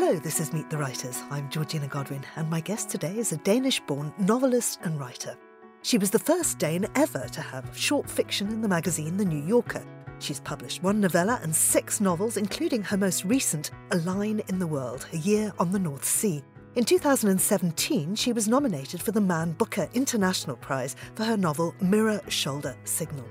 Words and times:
Hello, 0.00 0.16
this 0.16 0.38
is 0.38 0.52
Meet 0.52 0.70
the 0.70 0.78
Writers. 0.78 1.24
I'm 1.28 1.50
Georgina 1.50 1.88
Godwin, 1.88 2.24
and 2.36 2.48
my 2.48 2.60
guest 2.60 2.88
today 2.88 3.18
is 3.18 3.32
a 3.32 3.36
Danish 3.38 3.80
born 3.80 4.14
novelist 4.16 4.78
and 4.84 4.96
writer. 4.96 5.36
She 5.82 5.98
was 5.98 6.12
the 6.12 6.20
first 6.20 6.60
Dane 6.60 6.86
ever 6.94 7.26
to 7.32 7.40
have 7.40 7.76
short 7.76 8.08
fiction 8.08 8.46
in 8.46 8.60
the 8.60 8.68
magazine 8.68 9.16
The 9.16 9.24
New 9.24 9.44
Yorker. 9.44 9.84
She's 10.20 10.38
published 10.38 10.84
one 10.84 11.00
novella 11.00 11.40
and 11.42 11.52
six 11.52 12.00
novels, 12.00 12.36
including 12.36 12.80
her 12.84 12.96
most 12.96 13.24
recent, 13.24 13.72
A 13.90 13.96
Line 13.96 14.40
in 14.46 14.60
the 14.60 14.68
World, 14.68 15.04
A 15.12 15.16
Year 15.16 15.52
on 15.58 15.72
the 15.72 15.80
North 15.80 16.04
Sea. 16.04 16.44
In 16.76 16.84
2017, 16.84 18.14
she 18.14 18.32
was 18.32 18.46
nominated 18.46 19.02
for 19.02 19.10
the 19.10 19.20
Man 19.20 19.50
Booker 19.50 19.88
International 19.94 20.56
Prize 20.58 20.94
for 21.16 21.24
her 21.24 21.36
novel 21.36 21.74
Mirror 21.80 22.20
Shoulder 22.28 22.76
Signal. 22.84 23.28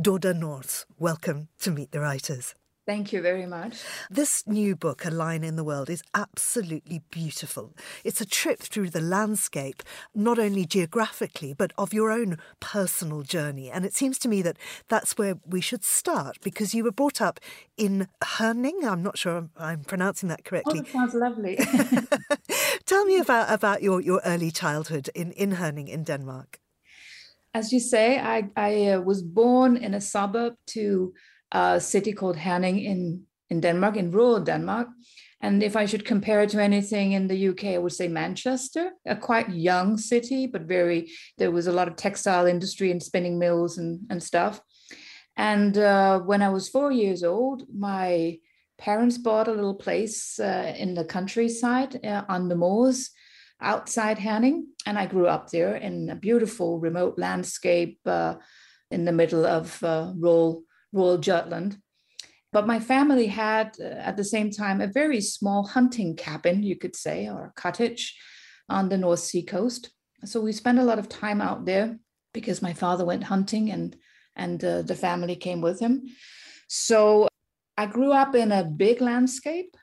Dorthe 0.00 0.32
Nors, 0.32 0.86
welcome 0.96 1.48
to 1.58 1.72
Meet 1.72 1.90
the 1.90 1.98
Writers. 1.98 2.54
Thank 2.86 3.12
you 3.12 3.20
very 3.20 3.46
much. 3.46 3.82
This 4.08 4.46
new 4.46 4.76
book, 4.76 5.04
A 5.04 5.10
Line 5.10 5.42
in 5.42 5.56
the 5.56 5.64
World, 5.64 5.90
is 5.90 6.04
absolutely 6.14 7.02
beautiful. 7.10 7.74
It's 8.04 8.20
a 8.20 8.24
trip 8.24 8.60
through 8.60 8.90
the 8.90 9.00
landscape, 9.00 9.82
not 10.14 10.38
only 10.38 10.66
geographically, 10.66 11.52
but 11.52 11.72
of 11.76 11.92
your 11.92 12.12
own 12.12 12.38
personal 12.60 13.22
journey. 13.22 13.72
And 13.72 13.84
it 13.84 13.92
seems 13.92 14.20
to 14.20 14.28
me 14.28 14.40
that 14.42 14.56
that's 14.88 15.18
where 15.18 15.34
we 15.44 15.60
should 15.60 15.82
start 15.82 16.38
because 16.44 16.76
you 16.76 16.84
were 16.84 16.92
brought 16.92 17.20
up 17.20 17.40
in 17.76 18.06
Herning. 18.22 18.84
I'm 18.84 19.02
not 19.02 19.18
sure 19.18 19.48
I'm 19.56 19.82
pronouncing 19.82 20.28
that 20.28 20.42
oh, 20.46 20.48
correctly. 20.48 20.78
Oh, 20.78 20.82
that 20.82 20.92
sounds 20.92 21.14
lovely. 21.14 21.58
Tell 22.86 23.04
me 23.04 23.18
about, 23.18 23.52
about 23.52 23.82
your, 23.82 24.00
your 24.00 24.20
early 24.24 24.52
childhood 24.52 25.10
in, 25.16 25.32
in 25.32 25.56
Herning 25.56 25.88
in 25.88 26.04
Denmark. 26.04 26.60
As 27.54 27.72
you 27.72 27.80
say, 27.80 28.18
I, 28.18 28.48
I 28.56 28.86
uh, 28.88 29.00
was 29.00 29.22
born 29.22 29.76
in 29.76 29.94
a 29.94 30.00
suburb 30.00 30.54
to 30.68 31.14
a 31.52 31.80
city 31.80 32.12
called 32.12 32.36
Herning 32.36 32.78
in, 32.84 33.22
in 33.48 33.60
Denmark, 33.60 33.96
in 33.96 34.10
rural 34.10 34.40
Denmark. 34.40 34.88
And 35.40 35.62
if 35.62 35.76
I 35.76 35.86
should 35.86 36.04
compare 36.04 36.42
it 36.42 36.50
to 36.50 36.62
anything 36.62 37.12
in 37.12 37.28
the 37.28 37.48
UK, 37.48 37.66
I 37.66 37.78
would 37.78 37.92
say 37.92 38.08
Manchester, 38.08 38.90
a 39.06 39.14
quite 39.14 39.48
young 39.50 39.96
city, 39.96 40.46
but 40.46 40.62
very, 40.62 41.10
there 41.38 41.52
was 41.52 41.68
a 41.68 41.72
lot 41.72 41.88
of 41.88 41.96
textile 41.96 42.46
industry 42.46 42.90
and 42.90 43.02
spinning 43.02 43.38
mills 43.38 43.78
and, 43.78 44.00
and 44.10 44.22
stuff. 44.22 44.60
And 45.36 45.78
uh, 45.78 46.18
when 46.20 46.42
I 46.42 46.48
was 46.48 46.68
four 46.68 46.90
years 46.90 47.22
old, 47.22 47.62
my 47.72 48.38
parents 48.78 49.16
bought 49.16 49.46
a 49.46 49.52
little 49.52 49.76
place 49.76 50.40
uh, 50.40 50.74
in 50.76 50.94
the 50.94 51.04
countryside 51.04 52.04
uh, 52.04 52.24
on 52.28 52.48
the 52.48 52.56
moors 52.56 53.10
outside 53.60 54.18
Herning. 54.18 54.66
And 54.86 54.98
I 54.98 55.06
grew 55.06 55.26
up 55.26 55.50
there 55.50 55.76
in 55.76 56.10
a 56.10 56.16
beautiful 56.16 56.78
remote 56.78 57.18
landscape 57.18 57.98
uh, 58.06 58.36
in 58.90 59.04
the 59.04 59.12
middle 59.12 59.46
of 59.46 59.82
uh, 59.82 60.12
rural 60.16 60.64
rural 60.92 61.18
Jutland. 61.18 61.78
But 62.50 62.66
my 62.66 62.80
family 62.80 63.26
had, 63.26 63.76
uh, 63.78 63.84
at 63.84 64.16
the 64.16 64.24
same 64.24 64.50
time, 64.50 64.80
a 64.80 64.86
very 64.86 65.20
small 65.20 65.64
hunting 65.64 66.16
cabin, 66.16 66.62
you 66.62 66.76
could 66.76 66.96
say, 66.96 67.28
or 67.28 67.46
a 67.46 67.60
cottage 67.60 68.16
on 68.70 68.88
the 68.88 68.96
North 68.96 69.20
Sea 69.20 69.42
coast. 69.42 69.90
So 70.24 70.40
we 70.40 70.52
spent 70.52 70.78
a 70.78 70.84
lot 70.84 70.98
of 70.98 71.08
time 71.08 71.42
out 71.42 71.66
there 71.66 71.98
because 72.32 72.62
my 72.62 72.72
father 72.72 73.04
went 73.04 73.24
hunting 73.24 73.70
and 73.70 73.96
and 74.34 74.64
uh, 74.64 74.82
the 74.82 74.94
family 74.94 75.36
came 75.36 75.60
with 75.60 75.80
him. 75.80 76.04
So 76.68 77.28
I 77.76 77.86
grew 77.86 78.12
up 78.12 78.34
in 78.34 78.52
a 78.52 78.64
big 78.64 79.00
landscape. 79.00 79.76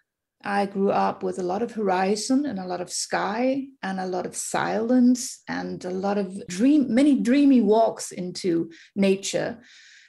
I 0.46 0.68
grew 0.68 0.92
up 0.92 1.24
with 1.24 1.40
a 1.40 1.44
lot 1.44 1.62
of 1.62 1.72
horizon 1.72 2.46
and 2.46 2.60
a 2.60 2.68
lot 2.68 2.82
of 2.82 2.92
sky 2.92 3.66
and 3.82 4.00
a 4.00 4.06
lot 4.06 4.26
of 4.26 4.36
silence 4.36 5.42
and 5.48 5.84
a 5.84 5.90
lot 5.90 6.18
of 6.18 6.48
dream, 6.48 6.94
many 6.94 7.20
dreamy 7.20 7.62
walks 7.62 8.12
into 8.12 8.70
nature 8.96 9.58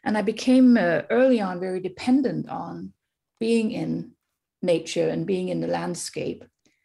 and 0.06 0.16
I 0.16 0.22
became 0.22 0.76
uh, 0.76 1.02
early 1.10 1.40
on 1.40 1.58
very 1.58 1.80
dependent 1.80 2.48
on 2.48 2.92
being 3.40 3.72
in 3.72 4.12
nature 4.62 5.08
and 5.08 5.26
being 5.26 5.48
in 5.48 5.60
the 5.60 5.66
landscape. 5.66 6.44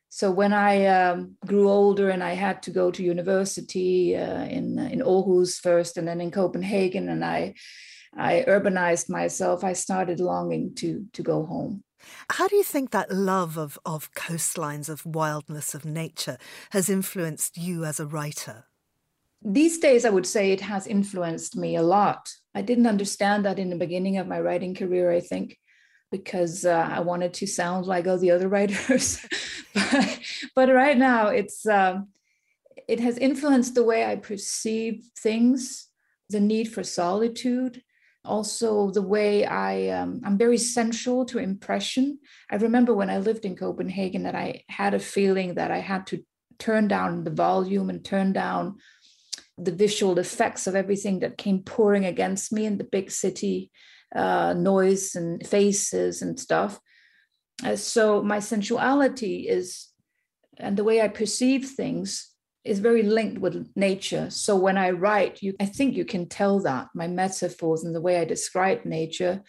So 0.10 0.32
when 0.32 0.52
I 0.52 0.88
um, 0.88 1.38
grew 1.46 1.70
older 1.70 2.10
and 2.10 2.24
I 2.24 2.34
had 2.34 2.64
to 2.64 2.72
go 2.72 2.92
to 2.92 3.04
university 3.04 4.18
uh, 4.18 4.44
in 4.44 4.78
in 4.78 5.00
Aarhus 5.02 5.62
first 5.62 5.98
and 5.98 6.08
then 6.08 6.20
in 6.20 6.32
Copenhagen, 6.32 7.08
and 7.10 7.24
I 7.24 7.54
I 8.18 8.44
urbanized 8.48 9.08
myself, 9.10 9.64
I 9.64 9.74
started 9.74 10.20
longing 10.20 10.76
to 10.76 11.06
to 11.14 11.24
go 11.24 11.46
home. 11.46 11.84
How 12.32 12.48
do 12.48 12.56
you 12.56 12.64
think 12.64 12.92
that 12.92 13.12
love 13.12 13.58
of 13.58 13.80
of 13.86 14.14
coastlines, 14.14 14.90
of 14.90 15.06
wildness, 15.06 15.74
of 15.74 15.86
nature 15.86 16.38
has 16.72 16.90
influenced 16.90 17.58
you 17.58 17.86
as 17.86 18.00
a 18.00 18.06
writer? 18.06 18.66
these 19.44 19.80
days, 19.80 20.06
I 20.06 20.10
would 20.10 20.28
say 20.28 20.52
it 20.52 20.62
has 20.62 20.88
influenced 20.88 21.56
me 21.56 21.76
a 21.76 21.82
lot. 21.82 22.32
I 22.54 22.62
didn't 22.62 22.88
understand 22.88 23.46
that 23.46 23.60
in 23.60 23.70
the 23.70 23.76
beginning 23.76 24.18
of 24.18 24.28
my 24.28 24.40
writing 24.40 24.76
career, 24.76 25.12
I 25.12 25.20
think, 25.20 25.58
because 26.12 26.66
uh, 26.66 26.88
I 26.92 27.00
wanted 27.00 27.34
to 27.36 27.48
sound 27.48 27.86
like 27.88 28.08
all 28.08 28.18
the 28.18 28.32
other 28.32 28.48
writers. 28.56 29.26
but, 29.74 30.20
but 30.56 30.70
right 30.70 30.98
now, 30.98 31.28
it's 31.28 31.66
um, 31.66 32.10
it 32.88 33.00
has 33.00 33.18
influenced 33.18 33.74
the 33.74 33.84
way 33.84 34.06
I 34.06 34.16
perceive 34.16 35.04
things, 35.18 35.88
the 36.30 36.40
need 36.40 36.72
for 36.72 36.84
solitude, 36.84 37.82
also 38.24 38.92
the 38.92 39.02
way 39.02 39.46
I 39.46 39.90
um, 39.90 40.22
I'm 40.24 40.38
very 40.38 40.58
sensual 40.58 41.26
to 41.26 41.40
impression. 41.40 42.20
I 42.50 42.56
remember 42.58 42.94
when 42.94 43.10
I 43.10 43.18
lived 43.18 43.46
in 43.46 43.56
Copenhagen 43.56 44.24
that 44.24 44.36
I 44.36 44.64
had 44.70 44.94
a 44.94 45.00
feeling 45.00 45.56
that 45.56 45.72
I 45.72 45.80
had 45.80 46.08
to 46.08 46.24
turn 46.60 46.88
down 46.88 47.24
the 47.24 47.32
volume 47.32 47.90
and 47.90 48.06
turn 48.06 48.34
down 48.34 48.78
the 49.58 49.72
visual 49.72 50.20
effects 50.20 50.68
of 50.68 50.76
everything 50.76 51.20
that 51.20 51.38
came 51.38 51.64
pouring 51.64 52.06
against 52.06 52.52
me 52.52 52.66
in 52.66 52.78
the 52.78 52.84
big 52.84 53.12
city 53.12 53.72
uh, 54.16 54.54
noise 54.54 55.16
and 55.16 55.46
faces 55.46 56.22
and 56.22 56.40
stuff. 56.40 56.80
Uh, 57.64 57.76
so 57.76 58.22
my 58.22 58.40
sensuality 58.40 59.48
is, 59.48 59.90
and 60.58 60.78
the 60.78 60.84
way 60.84 61.02
I 61.02 61.08
perceive 61.08 61.70
things 61.70 62.31
is 62.64 62.80
very 62.80 63.04
linked 63.04 63.42
with 63.42 63.70
nature. 63.76 64.30
So 64.30 64.56
when 64.56 64.78
I 64.78 64.92
write, 64.92 65.42
you, 65.42 65.54
I 65.60 65.66
think 65.66 65.96
you 65.96 66.06
can 66.06 66.28
tell 66.28 66.60
that 66.62 66.90
my 66.94 67.08
metaphors 67.08 67.84
and 67.84 67.96
the 67.96 68.02
way 68.02 68.20
I 68.20 68.26
describe 68.26 68.86
nature 68.86 69.42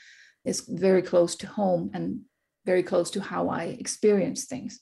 is 0.45 0.65
very 0.69 1.03
close 1.03 1.37
to 1.37 1.47
home 1.47 1.91
and 1.95 2.21
very 2.65 2.83
close 2.83 3.11
to 3.11 3.21
how 3.21 3.49
I 3.49 3.65
experience 3.65 4.45
things. 4.47 4.81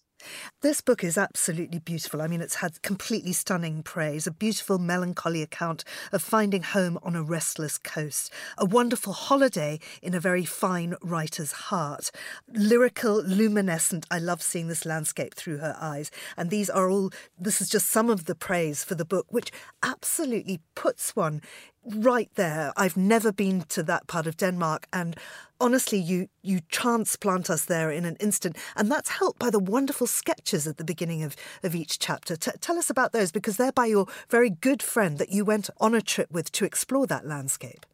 This 0.61 0.81
book 0.81 1.03
is 1.03 1.17
absolutely 1.17 1.79
beautiful. 1.79 2.21
I 2.23 2.27
mean, 2.27 2.41
it's 2.41 2.57
had 2.57 2.83
completely 2.83 3.33
stunning 3.33 3.83
praise, 3.83 4.27
a 4.27 4.31
beautiful 4.31 4.79
melancholy 4.79 5.43
account 5.43 5.85
of 6.13 6.23
finding 6.23 6.63
home 6.63 6.99
on 7.03 7.17
a 7.17 7.23
restless 7.23 7.79
coast, 7.79 8.33
a 8.59 8.65
wonderful 8.65 9.13
holiday 9.13 9.79
in 10.03 10.15
a 10.15 10.21
very 10.21 10.45
fine 10.45 10.95
writer's 11.03 11.53
heart, 11.53 12.11
lyrical, 12.53 13.23
luminescent. 13.23 14.07
I 14.11 14.19
love 14.19 14.43
seeing 14.43 14.69
this 14.69 14.85
landscape 14.85 15.35
through 15.35 15.59
her 15.59 15.77
eyes. 15.81 16.11
And 16.37 16.51
these 16.51 16.71
are 16.71 16.91
all, 16.91 17.11
this 17.39 17.61
is 17.61 17.69
just 17.69 17.89
some 17.89 18.11
of 18.11 18.27
the 18.27 18.35
praise 18.35 18.85
for 18.85 18.95
the 18.95 19.05
book, 19.05 19.27
which 19.31 19.51
absolutely 19.83 20.61
puts 20.75 21.17
one 21.17 21.43
right 21.85 22.31
there. 22.35 22.73
I've 22.77 22.97
never 22.97 23.33
been 23.33 23.63
to 23.63 23.83
that 23.85 24.07
part 24.07 24.27
of 24.27 24.37
Denmark, 24.37 24.87
and 24.93 25.17
honestly, 25.61 25.99
you 25.99 26.29
you 26.43 26.61
transplant 26.71 27.51
us 27.51 27.65
there 27.65 27.91
in 27.91 28.05
an 28.05 28.17
instant, 28.21 28.57
and 28.77 28.91
that's 28.91 29.11
helped 29.11 29.39
by 29.39 29.51
the 29.51 29.59
wonderful 29.59 30.07
sketches 30.07 30.67
at 30.67 30.77
the 30.77 30.85
beginning 30.85 31.23
of 31.23 31.37
of 31.63 31.75
each 31.75 31.99
chapter. 31.99 32.37
T- 32.37 32.51
tell 32.61 32.79
us 32.79 32.91
about 32.91 33.13
those 33.13 33.33
because 33.33 33.57
they're 33.57 33.73
by 33.73 33.87
your 33.87 34.07
very 34.29 34.51
good 34.51 34.83
friend 34.83 35.19
that 35.19 35.31
you 35.31 35.45
went 35.45 35.71
on 35.81 35.95
a 35.95 36.03
trip 36.03 36.31
with 36.31 36.53
to 36.53 36.65
explore 36.65 37.07
that 37.07 37.27
landscape. 37.27 37.87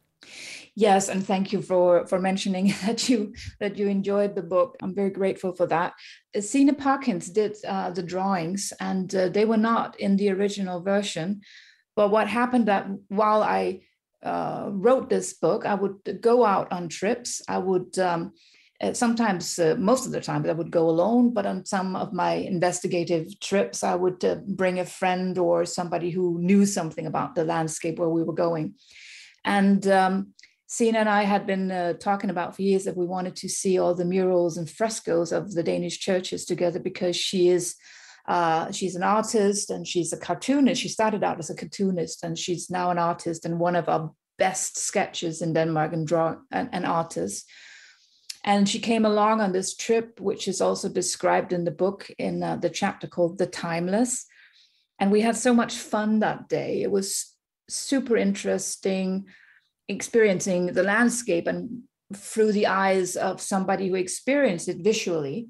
Yes, 0.75 1.09
and 1.09 1.25
thank 1.25 1.53
you 1.53 1.61
for 1.61 2.05
for 2.07 2.19
mentioning 2.19 2.73
that 2.85 3.09
you 3.09 3.33
that 3.59 3.77
you 3.77 3.87
enjoyed 3.87 4.35
the 4.35 4.43
book. 4.43 4.75
I'm 4.81 4.93
very 4.93 5.09
grateful 5.09 5.53
for 5.53 5.67
that. 5.67 5.93
Signe 6.39 6.75
Parkins 6.75 7.29
did 7.29 7.55
uh, 7.65 7.91
the 7.91 8.03
drawings, 8.03 8.73
and 8.79 9.13
uh, 9.15 9.29
they 9.29 9.45
were 9.45 9.57
not 9.57 9.99
in 9.99 10.17
the 10.17 10.29
original 10.29 10.81
version. 10.81 11.41
But 11.97 12.11
what 12.11 12.27
happened 12.29 12.67
that 12.67 12.87
while 13.09 13.41
I 13.41 13.81
uh, 14.23 14.69
wrote 14.71 15.09
this 15.09 15.33
book, 15.33 15.65
I 15.65 15.73
would 15.73 16.19
go 16.21 16.45
out 16.45 16.71
on 16.71 16.89
trips. 16.89 17.41
I 17.49 17.57
would 17.57 17.97
um, 17.97 18.33
sometimes, 18.93 19.57
uh, 19.57 19.75
most 19.79 20.05
of 20.05 20.11
the 20.11 20.21
time, 20.21 20.45
I 20.45 20.51
would 20.51 20.71
go 20.71 20.87
alone. 20.89 21.33
But 21.33 21.47
on 21.47 21.65
some 21.65 21.95
of 21.95 22.13
my 22.13 22.33
investigative 22.33 23.39
trips, 23.39 23.83
I 23.83 23.95
would 23.95 24.23
uh, 24.23 24.35
bring 24.47 24.79
a 24.79 24.85
friend 24.85 25.39
or 25.39 25.65
somebody 25.65 26.11
who 26.11 26.39
knew 26.39 26.67
something 26.67 27.07
about 27.07 27.33
the 27.33 27.43
landscape 27.43 27.97
where 27.97 28.09
we 28.09 28.23
were 28.23 28.33
going. 28.33 28.75
And 29.43 29.87
um, 29.87 30.33
Signe 30.67 30.97
and 30.97 31.09
I 31.09 31.23
had 31.23 31.47
been 31.47 31.71
uh, 31.71 31.93
talking 31.93 32.29
about 32.29 32.55
for 32.55 32.61
years 32.61 32.83
that 32.83 32.97
we 32.97 33.07
wanted 33.07 33.35
to 33.37 33.49
see 33.49 33.79
all 33.79 33.95
the 33.95 34.05
murals 34.05 34.55
and 34.57 34.69
frescoes 34.69 35.31
of 35.31 35.55
the 35.55 35.63
Danish 35.63 35.97
churches 35.97 36.45
together 36.45 36.79
because 36.79 37.15
she 37.15 37.49
is 37.49 37.75
uh, 38.27 38.71
she's 38.71 38.95
an 38.95 39.03
artist 39.03 39.69
and 39.69 39.87
she's 39.87 40.13
a 40.13 40.17
cartoonist. 40.17 40.81
She 40.81 40.89
started 40.89 41.23
out 41.23 41.39
as 41.39 41.49
a 41.49 41.55
cartoonist 41.55 42.23
and 42.23 42.37
she's 42.37 42.69
now 42.69 42.91
an 42.91 42.99
artist 42.99 43.45
and 43.45 43.59
one 43.59 43.75
of 43.75 43.87
our 43.87 44.11
best 44.37 44.77
sketches 44.77 45.41
in 45.41 45.53
Denmark 45.53 45.93
and 45.93 46.07
draw 46.07 46.35
an, 46.51 46.69
an 46.71 46.85
artist. 46.85 47.49
And 48.43 48.69
she 48.69 48.79
came 48.79 49.05
along 49.05 49.41
on 49.41 49.51
this 49.51 49.75
trip, 49.75 50.19
which 50.19 50.47
is 50.47 50.61
also 50.61 50.89
described 50.89 51.53
in 51.53 51.63
the 51.63 51.71
book 51.71 52.09
in 52.17 52.43
uh, 52.43 52.55
the 52.57 52.69
chapter 52.69 53.07
called 53.07 53.37
The 53.37 53.47
Timeless. 53.47 54.25
And 54.99 55.11
we 55.11 55.21
had 55.21 55.35
so 55.35 55.53
much 55.53 55.75
fun 55.75 56.19
that 56.19 56.47
day. 56.49 56.81
It 56.81 56.91
was 56.91 57.35
super 57.69 58.17
interesting. 58.17 59.25
experiencing 59.89 60.73
the 60.73 60.83
landscape 60.83 61.47
and 61.47 61.83
through 62.13 62.51
the 62.51 62.67
eyes 62.67 63.15
of 63.15 63.39
somebody 63.39 63.87
who 63.87 63.95
experienced 63.95 64.67
it 64.67 64.83
visually. 64.83 65.47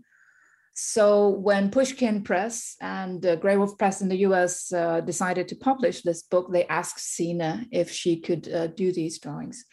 So 0.80 1.30
when 1.30 1.72
Pushkin 1.72 2.22
Press 2.22 2.76
and 2.80 3.26
uh, 3.26 3.36
Graywolf 3.38 3.80
Press 3.80 4.04
in 4.04 4.10
the 4.10 4.20
US 4.28 4.72
uh, 4.72 5.02
decided 5.02 5.48
to 5.48 5.56
publish 5.56 6.04
this 6.04 6.22
book, 6.22 6.52
they 6.52 6.68
asked 6.68 7.00
Signe 7.00 7.68
if 7.72 7.90
she 7.90 8.20
could 8.20 8.48
uh, 8.48 8.68
do 8.68 8.92
these 8.92 9.18
drawings. 9.18 9.66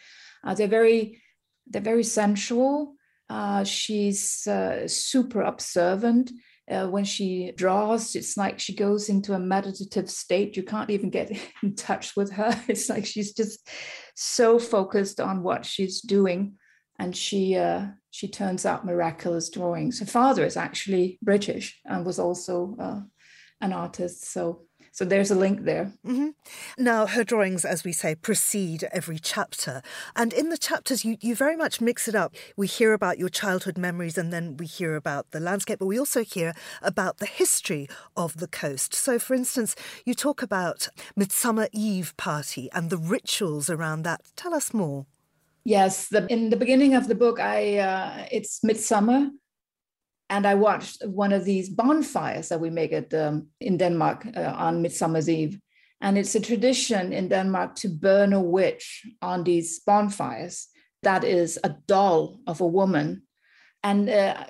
Uh, 0.42 0.54
they're 0.54 0.66
very, 0.66 1.20
they're 1.66 1.82
very 1.82 2.04
sensual. 2.04 2.94
Uh, 3.28 3.64
she's 3.64 4.46
uh, 4.46 4.88
super 4.88 5.42
observant. 5.42 6.32
when 6.66 7.04
she 7.04 7.52
draws, 7.54 8.16
it's 8.16 8.38
like 8.38 8.58
she 8.58 8.74
goes 8.74 9.10
into 9.10 9.34
a 9.34 9.38
meditative 9.38 10.08
state. 10.08 10.56
You 10.56 10.62
can't 10.62 10.88
even 10.88 11.10
get 11.10 11.30
in 11.62 11.74
touch 11.74 12.16
with 12.16 12.32
her. 12.32 12.58
It's 12.66 12.88
like 12.88 13.04
she's 13.04 13.34
just 13.34 13.68
so 14.14 14.58
focused 14.58 15.20
on 15.20 15.42
what 15.42 15.66
she's 15.66 16.00
doing 16.00 16.54
and 16.98 17.16
she 17.16 17.56
uh, 17.56 17.86
she 18.10 18.28
turns 18.28 18.64
out 18.64 18.86
miraculous 18.86 19.50
drawings. 19.50 20.00
Her 20.00 20.06
father 20.06 20.44
is 20.44 20.56
actually 20.56 21.18
British 21.22 21.80
and 21.84 22.06
was 22.06 22.18
also 22.18 22.76
uh, 22.78 23.00
an 23.60 23.72
artist, 23.72 24.30
so 24.30 24.62
so 24.94 25.04
there's 25.04 25.32
a 25.32 25.34
link 25.34 25.64
there. 25.64 25.92
Mm-hmm. 26.06 26.28
Now, 26.78 27.06
her 27.08 27.24
drawings, 27.24 27.64
as 27.64 27.82
we 27.82 27.90
say, 27.90 28.14
precede 28.14 28.84
every 28.92 29.18
chapter. 29.18 29.82
And 30.14 30.32
in 30.32 30.50
the 30.50 30.56
chapters, 30.56 31.04
you, 31.04 31.16
you 31.20 31.34
very 31.34 31.56
much 31.56 31.80
mix 31.80 32.06
it 32.06 32.14
up. 32.14 32.36
We 32.56 32.68
hear 32.68 32.92
about 32.92 33.18
your 33.18 33.28
childhood 33.28 33.76
memories 33.76 34.16
and 34.16 34.32
then 34.32 34.56
we 34.56 34.66
hear 34.66 34.94
about 34.94 35.32
the 35.32 35.40
landscape, 35.40 35.80
but 35.80 35.86
we 35.86 35.98
also 35.98 36.22
hear 36.22 36.54
about 36.80 37.18
the 37.18 37.26
history 37.26 37.88
of 38.16 38.36
the 38.36 38.46
coast. 38.46 38.94
So, 38.94 39.18
for 39.18 39.34
instance, 39.34 39.74
you 40.04 40.14
talk 40.14 40.42
about 40.42 40.88
Midsummer 41.16 41.66
Eve 41.72 42.16
party 42.16 42.70
and 42.72 42.88
the 42.88 42.96
rituals 42.96 43.68
around 43.68 44.04
that. 44.04 44.20
Tell 44.36 44.54
us 44.54 44.72
more. 44.72 45.06
Yes, 45.64 46.08
the, 46.08 46.26
in 46.26 46.50
the 46.50 46.56
beginning 46.56 46.94
of 46.94 47.08
the 47.08 47.14
book, 47.14 47.40
I 47.40 47.78
uh, 47.78 48.26
it's 48.30 48.62
midsummer, 48.62 49.30
and 50.28 50.46
I 50.46 50.54
watched 50.54 51.02
one 51.06 51.32
of 51.32 51.44
these 51.44 51.70
bonfires 51.70 52.48
that 52.48 52.60
we 52.60 52.68
make 52.68 52.92
at 52.92 53.14
um, 53.14 53.48
in 53.60 53.78
Denmark 53.78 54.26
uh, 54.36 54.52
on 54.56 54.82
Midsummer's 54.82 55.28
Eve, 55.28 55.58
and 56.02 56.18
it's 56.18 56.34
a 56.34 56.40
tradition 56.40 57.12
in 57.14 57.28
Denmark 57.28 57.76
to 57.76 57.88
burn 57.88 58.34
a 58.34 58.40
witch 58.40 59.06
on 59.22 59.44
these 59.44 59.80
bonfires. 59.80 60.68
That 61.02 61.24
is 61.24 61.58
a 61.64 61.76
doll 61.86 62.40
of 62.46 62.60
a 62.60 62.66
woman, 62.66 63.22
and 63.82 64.10
uh, 64.10 64.44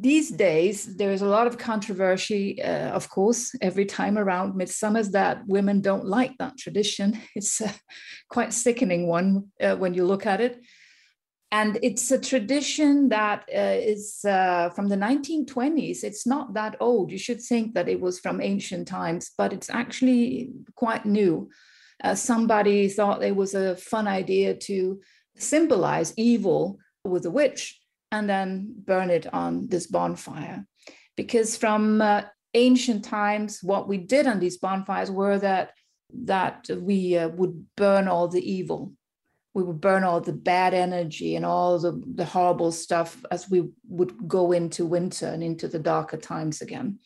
these 0.00 0.30
days 0.30 0.96
there 0.96 1.12
is 1.12 1.22
a 1.22 1.26
lot 1.26 1.46
of 1.46 1.56
controversy 1.56 2.60
uh, 2.60 2.90
of 2.90 3.08
course 3.08 3.54
every 3.60 3.84
time 3.84 4.18
around. 4.18 4.54
Midsummers 4.54 5.12
that 5.12 5.46
women 5.46 5.80
don't 5.80 6.06
like 6.06 6.36
that 6.38 6.58
tradition. 6.58 7.18
It's 7.36 7.60
a 7.60 7.72
quite 8.28 8.52
sickening 8.52 9.06
one 9.06 9.50
uh, 9.60 9.76
when 9.76 9.94
you 9.94 10.04
look 10.04 10.26
at 10.26 10.40
it. 10.40 10.60
And 11.52 11.78
it's 11.82 12.10
a 12.10 12.18
tradition 12.18 13.10
that 13.10 13.44
uh, 13.54 13.78
is 13.94 14.24
uh, 14.24 14.70
from 14.70 14.88
the 14.88 14.96
1920s 14.96 16.02
it's 16.02 16.26
not 16.26 16.54
that 16.54 16.76
old. 16.80 17.12
You 17.12 17.18
should 17.18 17.40
think 17.40 17.74
that 17.74 17.88
it 17.88 18.00
was 18.00 18.18
from 18.18 18.40
ancient 18.40 18.88
times 18.88 19.30
but 19.38 19.52
it's 19.52 19.70
actually 19.70 20.50
quite 20.74 21.06
new. 21.06 21.50
Uh, 22.02 22.16
somebody 22.16 22.88
thought 22.88 23.22
it 23.22 23.36
was 23.36 23.54
a 23.54 23.76
fun 23.76 24.08
idea 24.08 24.54
to 24.54 25.00
symbolize 25.36 26.12
evil 26.16 26.78
with 27.04 27.26
a 27.26 27.30
witch 27.30 27.80
and 28.18 28.28
then 28.28 28.74
burn 28.84 29.10
it 29.10 29.32
on 29.32 29.68
this 29.68 29.86
bonfire. 29.86 30.66
Because 31.16 31.56
from 31.56 32.00
uh, 32.00 32.22
ancient 32.54 33.04
times, 33.04 33.62
what 33.62 33.88
we 33.88 33.98
did 33.98 34.26
on 34.26 34.40
these 34.40 34.58
bonfires 34.58 35.10
were 35.10 35.38
that 35.38 35.72
that 36.24 36.68
we 36.80 37.16
uh, 37.16 37.28
would 37.28 37.66
burn 37.76 38.06
all 38.06 38.28
the 38.28 38.52
evil. 38.52 38.92
We 39.52 39.62
would 39.64 39.80
burn 39.80 40.04
all 40.04 40.20
the 40.20 40.32
bad 40.32 40.72
energy 40.74 41.34
and 41.34 41.44
all 41.44 41.78
the, 41.78 42.00
the 42.14 42.24
horrible 42.24 42.70
stuff 42.70 43.24
as 43.30 43.50
we 43.50 43.70
would 43.88 44.28
go 44.28 44.52
into 44.52 44.84
winter 44.86 45.26
and 45.26 45.42
into 45.42 45.66
the 45.66 45.78
darker 45.78 46.16
times 46.16 46.60
again. 46.60 46.98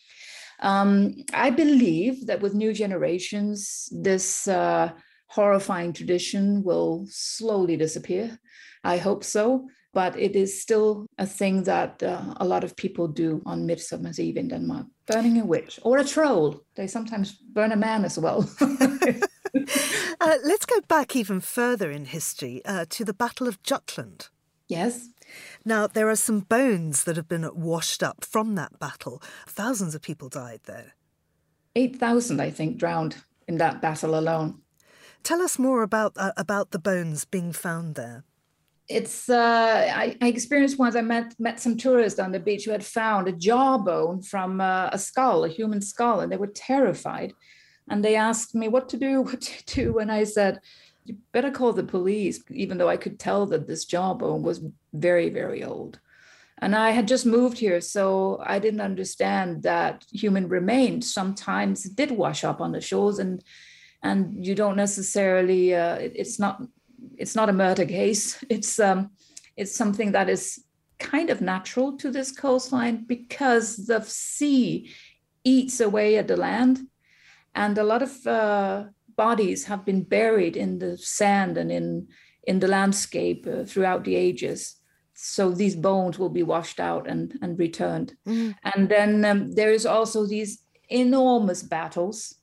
Um, 0.60 1.14
I 1.32 1.50
believe 1.50 2.26
that 2.26 2.40
with 2.40 2.55
new 2.55 2.72
generations, 2.75 3.88
this 3.93 4.49
uh, 4.49 4.93
horrifying 5.28 5.93
tradition 5.93 6.62
will 6.64 7.06
slowly 7.08 7.76
disappear. 7.76 8.38
I 8.82 8.99
hope 8.99 9.25
so 9.25 9.69
but 9.93 10.19
it 10.19 10.37
is 10.37 10.61
still 10.61 11.06
a 11.19 11.26
thing 11.26 11.64
that 11.64 12.02
uh, 12.02 12.35
a 12.37 12.44
lot 12.44 12.64
of 12.64 12.76
people 12.76 13.08
do 13.08 13.43
on 13.46 13.67
Midsummer's 13.67 14.20
Eve 14.20 14.37
in 14.37 14.49
Denmark, 14.49 14.87
burning 15.06 15.40
a 15.40 15.44
witch 15.44 15.81
or 15.82 15.99
a 15.99 16.05
troll. 16.05 16.61
They 16.76 16.87
sometimes 16.87 17.32
burn 17.32 17.73
a 17.73 17.76
man 17.76 18.05
as 18.05 18.19
well. 18.19 18.49
uh, 18.61 20.37
let's 20.44 20.67
go 20.67 20.81
back 20.88 21.17
even 21.17 21.40
further 21.40 21.90
in 21.90 22.05
history 22.05 22.62
uh, 22.64 22.85
to 22.90 23.05
the 23.05 23.14
Battle 23.14 23.49
of 23.49 23.62
Jutland. 23.62 24.29
Yes. 24.69 25.08
Now, 25.64 25.87
there 25.87 26.08
are 26.08 26.17
some 26.17 26.41
bones 26.41 27.05
that 27.05 27.17
have 27.17 27.29
been 27.29 27.49
washed 27.55 28.02
up 28.02 28.25
from 28.25 28.55
that 28.55 28.79
battle. 28.79 29.23
Thousands 29.46 29.94
of 29.94 30.02
people 30.02 30.29
died 30.29 30.61
there. 30.64 30.94
8,000, 31.75 32.41
I 32.41 32.50
think, 32.50 32.76
drowned 32.76 33.17
in 33.46 33.58
that 33.58 33.81
battle 33.81 34.19
alone. 34.19 34.61
Tell 35.23 35.43
us 35.43 35.58
more 35.58 35.82
about, 35.82 36.12
uh, 36.17 36.32
about 36.37 36.70
the 36.70 36.79
bones 36.79 37.25
being 37.25 37.52
found 37.52 37.94
there 37.94 38.25
it's 38.88 39.29
uh, 39.29 39.93
I, 39.94 40.17
I, 40.20 40.29
experienced 40.29 40.79
once 40.79 40.96
I 40.96 41.02
met 41.02 41.35
met 41.38 41.61
some 41.61 41.76
tourists 41.76 42.19
on 42.19 42.32
the 42.32 42.40
beach 42.40 42.64
who 42.64 42.70
had 42.70 42.85
found 42.85 43.29
a 43.29 43.32
jawbone 43.32 44.23
from 44.23 44.61
uh, 44.61 44.88
a 44.93 44.99
skull, 44.99 45.44
a 45.44 45.49
human 45.49 45.82
skull, 45.82 46.20
and 46.20 46.32
they 46.32 46.38
were 46.38 46.49
terrified. 46.49 47.35
And 47.90 48.05
they 48.05 48.17
asked 48.17 48.55
me 48.55 48.69
what 48.69 48.88
to 48.90 48.96
do, 48.96 49.20
what 49.29 49.40
to 49.43 49.75
do, 49.75 49.99
and 49.99 50.11
I 50.11 50.25
said, 50.25 50.61
"You 51.05 51.17
better 51.32 51.50
call 51.50 51.73
the 51.75 51.85
police," 51.85 52.40
even 52.50 52.79
though 52.79 52.88
I 52.88 52.96
could 52.96 53.19
tell 53.19 53.44
that 53.46 53.67
this 53.67 53.85
jawbone 53.85 54.43
was 54.43 54.64
very, 54.94 55.29
very 55.29 55.62
old. 55.62 56.00
And 56.61 56.75
I 56.75 56.91
had 56.91 57.06
just 57.06 57.26
moved 57.26 57.58
here, 57.58 57.81
so 57.81 58.43
I 58.44 58.58
didn't 58.58 58.81
understand 58.81 59.62
that 59.62 60.05
human 60.12 60.49
remains 60.49 61.12
sometimes 61.12 61.84
did 61.84 62.11
wash 62.11 62.43
up 62.43 62.61
on 62.61 62.73
the 62.73 62.81
shores, 62.81 63.19
and 63.19 63.44
and 64.02 64.46
you 64.46 64.55
don't 64.55 64.76
necessarily. 64.76 65.75
Uh, 65.75 65.96
it, 65.96 66.12
it's 66.14 66.38
not 66.38 66.62
it's 67.17 67.35
not 67.35 67.49
a 67.49 67.53
murder 67.53 67.85
case. 67.85 68.43
It's 68.50 68.79
um, 68.79 69.11
it's 69.56 69.75
something 69.75 70.12
that 70.12 70.29
is 70.29 70.65
kind 70.99 71.31
of 71.31 71.41
natural 71.41 71.97
to 71.99 72.11
this 72.11 72.33
coastline 72.33 73.05
because 73.06 73.87
the 73.87 74.03
sea 74.03 74.91
eats 75.45 75.81
away 75.81 76.19
at 76.19 76.29
the 76.29 76.37
land, 76.37 76.81
and 77.55 77.79
a 77.79 77.84
lot 77.84 78.03
of 78.03 78.27
uh, 78.27 78.84
bodies 79.17 79.65
have 79.65 79.84
been 79.84 80.03
buried 80.03 80.56
in 80.56 80.79
the 80.79 80.96
sand 80.99 81.58
and 81.58 81.70
in 81.70 82.08
in 82.46 82.61
the 82.61 82.69
landscape 82.69 83.46
uh, 83.46 83.65
throughout 83.65 84.05
the 84.05 84.17
ages. 84.17 84.77
So 85.15 85.51
these 85.51 85.75
bones 85.75 86.19
will 86.19 86.31
be 86.31 86.44
washed 86.44 86.81
out 86.81 87.08
and 87.08 87.39
and 87.43 87.58
returned. 87.58 88.15
Mm. 88.27 88.55
And 88.63 88.89
then 88.89 89.25
um, 89.25 89.53
there 89.53 89.72
is 89.72 89.87
also 89.87 90.27
these 90.27 90.63
enormous 90.89 91.63
battles 91.63 92.38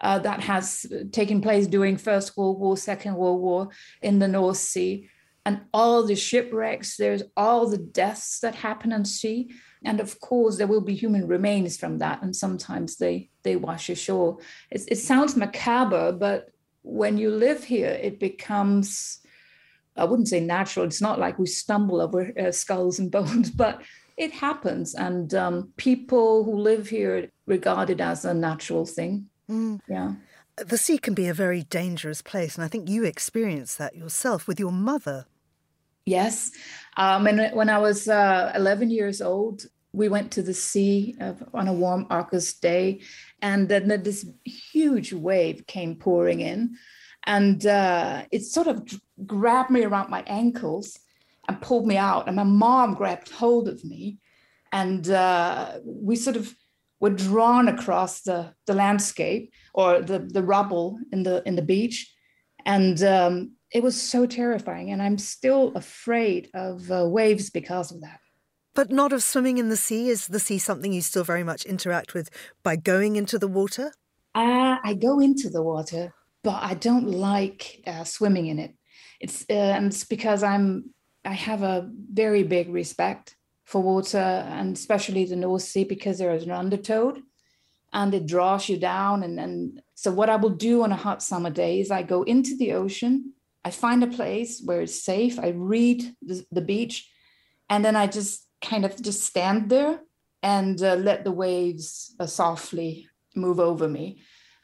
uh, 0.00 0.18
that 0.20 0.40
has 0.40 0.86
taken 1.12 1.40
place 1.40 1.66
during 1.66 1.96
First 1.96 2.36
World 2.36 2.60
War, 2.60 2.76
Second 2.76 3.16
World 3.16 3.40
War 3.40 3.68
in 4.02 4.18
the 4.18 4.28
North 4.28 4.58
Sea, 4.58 5.08
and 5.44 5.62
all 5.72 6.04
the 6.04 6.14
shipwrecks. 6.14 6.96
There's 6.96 7.22
all 7.36 7.68
the 7.68 7.78
deaths 7.78 8.40
that 8.40 8.54
happen 8.54 8.92
on 8.92 9.04
sea, 9.04 9.50
and 9.84 10.00
of 10.00 10.20
course 10.20 10.56
there 10.56 10.66
will 10.66 10.80
be 10.80 10.94
human 10.94 11.26
remains 11.26 11.76
from 11.76 11.98
that, 11.98 12.22
and 12.22 12.34
sometimes 12.34 12.96
they 12.96 13.30
they 13.42 13.56
wash 13.56 13.88
ashore. 13.88 14.38
It, 14.70 14.82
it 14.88 14.98
sounds 14.98 15.36
macabre, 15.36 16.12
but 16.12 16.50
when 16.82 17.18
you 17.18 17.30
live 17.30 17.64
here, 17.64 17.98
it 18.00 18.20
becomes 18.20 19.20
I 19.96 20.04
wouldn't 20.04 20.28
say 20.28 20.40
natural. 20.40 20.86
It's 20.86 21.02
not 21.02 21.18
like 21.18 21.38
we 21.38 21.46
stumble 21.46 22.00
over 22.00 22.32
uh, 22.38 22.52
skulls 22.52 23.00
and 23.00 23.10
bones, 23.18 23.50
but 23.50 23.82
it 24.16 24.32
happens, 24.32 24.94
and 24.94 25.32
um, 25.34 25.72
people 25.76 26.44
who 26.44 26.58
live 26.58 26.88
here 26.88 27.30
regard 27.46 27.90
it 27.90 28.00
as 28.00 28.24
a 28.24 28.34
natural 28.34 28.84
thing. 28.84 29.26
Mm. 29.50 29.80
Yeah. 29.88 30.12
The 30.56 30.78
sea 30.78 30.98
can 30.98 31.14
be 31.14 31.28
a 31.28 31.34
very 31.34 31.62
dangerous 31.62 32.20
place, 32.20 32.56
and 32.56 32.64
I 32.64 32.68
think 32.68 32.88
you 32.88 33.04
experienced 33.04 33.78
that 33.78 33.94
yourself 33.94 34.48
with 34.48 34.58
your 34.58 34.72
mother. 34.72 35.26
Yes. 36.04 36.50
Um, 36.96 37.26
and 37.26 37.54
when 37.54 37.68
I 37.68 37.78
was 37.78 38.08
uh, 38.08 38.52
11 38.54 38.90
years 38.90 39.20
old, 39.20 39.66
we 39.92 40.08
went 40.08 40.32
to 40.32 40.42
the 40.42 40.54
sea 40.54 41.16
uh, 41.20 41.34
on 41.54 41.68
a 41.68 41.72
warm 41.72 42.06
August 42.10 42.60
day, 42.60 43.00
and 43.40 43.68
then 43.68 43.88
this 44.02 44.26
huge 44.44 45.12
wave 45.12 45.66
came 45.66 45.96
pouring 45.96 46.40
in, 46.40 46.76
and 47.24 47.66
uh, 47.66 48.24
it 48.30 48.42
sort 48.42 48.66
of 48.66 48.82
grabbed 49.26 49.70
me 49.70 49.84
around 49.84 50.10
my 50.10 50.22
ankles 50.26 50.98
and 51.48 51.60
pulled 51.60 51.86
me 51.86 51.96
out. 51.96 52.26
And 52.26 52.36
my 52.36 52.42
mom 52.42 52.94
grabbed 52.94 53.30
hold 53.30 53.68
of 53.68 53.84
me, 53.84 54.18
and 54.72 55.08
uh, 55.08 55.78
we 55.84 56.16
sort 56.16 56.36
of 56.36 56.54
were 57.00 57.10
drawn 57.10 57.68
across 57.68 58.22
the, 58.22 58.52
the 58.66 58.74
landscape 58.74 59.52
or 59.74 60.00
the, 60.00 60.18
the 60.18 60.42
rubble 60.42 60.98
in 61.12 61.22
the 61.22 61.42
in 61.46 61.56
the 61.56 61.62
beach. 61.62 62.12
And 62.64 63.02
um, 63.02 63.52
it 63.72 63.82
was 63.82 64.00
so 64.00 64.26
terrifying. 64.26 64.90
And 64.90 65.02
i'm 65.02 65.18
still 65.18 65.72
afraid 65.74 66.48
of 66.54 66.90
uh, 66.90 67.06
waves 67.08 67.50
because 67.50 67.92
of 67.92 68.00
that. 68.00 68.20
But 68.74 68.90
not 68.90 69.12
of 69.12 69.22
swimming 69.22 69.58
in 69.58 69.68
the 69.68 69.76
sea. 69.76 70.08
Is 70.08 70.28
the 70.28 70.40
sea 70.40 70.58
something 70.58 70.92
you 70.92 71.02
still 71.02 71.24
very 71.24 71.44
much 71.44 71.64
interact 71.64 72.14
with 72.14 72.30
by 72.62 72.76
going 72.76 73.16
into 73.16 73.38
the 73.38 73.48
water? 73.48 73.92
Uh, 74.34 74.76
i 74.84 74.94
go 74.94 75.20
into 75.20 75.48
the 75.48 75.62
water 75.62 76.12
but 76.44 76.62
i 76.62 76.74
don't 76.74 77.08
like 77.08 77.82
uh, 77.86 78.04
swimming 78.04 78.46
in 78.46 78.58
it. 78.58 78.74
It's 79.20 79.44
uh, 79.50 79.74
and 79.76 79.86
it's 79.86 80.04
because 80.04 80.42
I'm 80.42 80.94
I 81.24 81.32
have 81.32 81.62
a 81.62 81.90
very 82.12 82.42
big 82.42 82.68
respect 82.68 83.36
for 83.68 83.82
water 83.82 84.16
and 84.16 84.74
especially 84.74 85.26
the 85.26 85.36
North 85.36 85.60
Sea 85.60 85.84
because 85.84 86.16
there 86.16 86.32
is 86.32 86.44
an 86.44 86.50
undertow 86.50 87.14
and 87.92 88.14
it 88.14 88.26
draws 88.26 88.66
you 88.66 88.78
down 88.78 89.22
and 89.22 89.38
and 89.38 89.82
so 89.94 90.10
what 90.10 90.30
I 90.30 90.36
will 90.36 90.56
do 90.70 90.82
on 90.84 90.92
a 90.92 91.02
hot 91.06 91.22
summer 91.22 91.50
day 91.50 91.80
is 91.80 91.90
I 91.90 92.02
go 92.02 92.22
into 92.22 92.56
the 92.56 92.72
ocean 92.72 93.34
I 93.66 93.70
find 93.70 94.02
a 94.02 94.16
place 94.18 94.62
where 94.64 94.80
it's 94.80 95.04
safe 95.04 95.38
I 95.38 95.48
read 95.48 96.00
the, 96.22 96.42
the 96.50 96.62
beach 96.62 97.10
and 97.68 97.84
then 97.84 97.94
I 97.94 98.06
just 98.06 98.46
kind 98.62 98.86
of 98.86 99.02
just 99.02 99.22
stand 99.24 99.68
there 99.68 100.00
and 100.42 100.82
uh, 100.82 100.94
let 100.94 101.24
the 101.24 101.32
waves 101.32 102.14
uh, 102.18 102.26
softly 102.26 103.06
move 103.36 103.60
over 103.60 103.86
me 103.86 104.22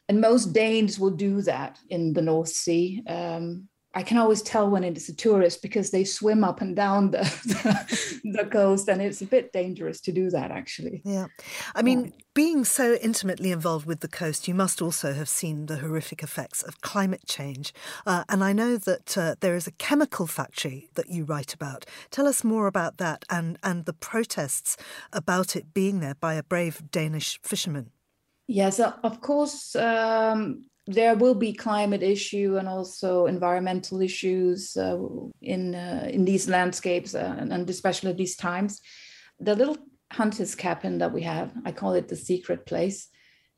and 0.09 0.19
most 0.19 0.51
Danes 0.51 0.99
will 0.99 1.11
do 1.11 1.43
that 1.43 1.77
in 1.89 2.13
the 2.13 2.21
North 2.21 2.49
Sea. 2.49 3.03
Um, 3.07 3.69
I 3.95 4.03
can 4.03 4.17
always 4.17 4.41
tell 4.41 4.69
when 4.69 4.83
it's 4.83 5.07
a 5.07 5.15
tourist 5.15 5.61
because 5.61 5.91
they 5.91 6.03
swim 6.03 6.43
up 6.43 6.59
and 6.59 6.75
down 6.75 7.11
the, 7.11 7.19
the, 8.23 8.43
the, 8.43 8.45
coast, 8.45 8.89
and 8.89 9.01
it's 9.01 9.21
a 9.21 9.25
bit 9.25 9.53
dangerous 9.53 10.01
to 10.01 10.11
do 10.11 10.29
that, 10.31 10.51
actually. 10.51 11.01
Yeah. 11.05 11.27
I 11.73 11.81
mean, 11.81 12.05
yeah. 12.05 12.11
being 12.33 12.65
so 12.65 12.95
intimately 12.95 13.51
involved 13.51 13.85
with 13.85 14.01
the 14.01 14.09
coast, 14.09 14.49
you 14.49 14.53
must 14.53 14.81
also 14.81 15.13
have 15.13 15.29
seen 15.29 15.67
the 15.67 15.77
horrific 15.77 16.21
effects 16.21 16.61
of 16.61 16.81
climate 16.81 17.25
change. 17.25 17.73
Uh, 18.05 18.25
and 18.27 18.43
I 18.43 18.51
know 18.51 18.75
that 18.75 19.17
uh, 19.17 19.35
there 19.39 19.55
is 19.55 19.65
a 19.65 19.71
chemical 19.71 20.27
factory 20.27 20.89
that 20.95 21.09
you 21.09 21.23
write 21.23 21.53
about. 21.53 21.85
Tell 22.11 22.27
us 22.27 22.43
more 22.43 22.67
about 22.67 22.97
that 22.97 23.23
and, 23.29 23.57
and 23.63 23.85
the 23.85 23.93
protests 23.93 24.75
about 25.13 25.55
it 25.55 25.73
being 25.73 26.01
there 26.01 26.15
by 26.15 26.33
a 26.33 26.43
brave 26.43 26.83
Danish 26.91 27.39
fisherman. 27.43 27.91
Yes, 28.47 28.79
of 28.79 29.21
course. 29.21 29.75
Um, 29.75 30.65
there 30.87 31.15
will 31.15 31.33
be 31.33 31.53
climate 31.53 32.03
issue 32.03 32.57
and 32.57 32.67
also 32.67 33.25
environmental 33.25 34.01
issues 34.01 34.77
uh, 34.77 34.97
in 35.41 35.73
uh, 35.73 36.07
in 36.11 36.25
these 36.25 36.47
landscapes 36.47 37.15
uh, 37.15 37.35
and, 37.37 37.51
and, 37.51 37.69
especially 37.69 38.13
these 38.13 38.35
times. 38.35 38.81
The 39.39 39.55
little 39.55 39.77
hunter's 40.11 40.53
cabin 40.53 40.99
that 40.99 41.11
we 41.11 41.23
have, 41.23 41.51
I 41.65 41.71
call 41.71 41.93
it 41.93 42.07
the 42.07 42.15
secret 42.15 42.65
place, 42.65 43.07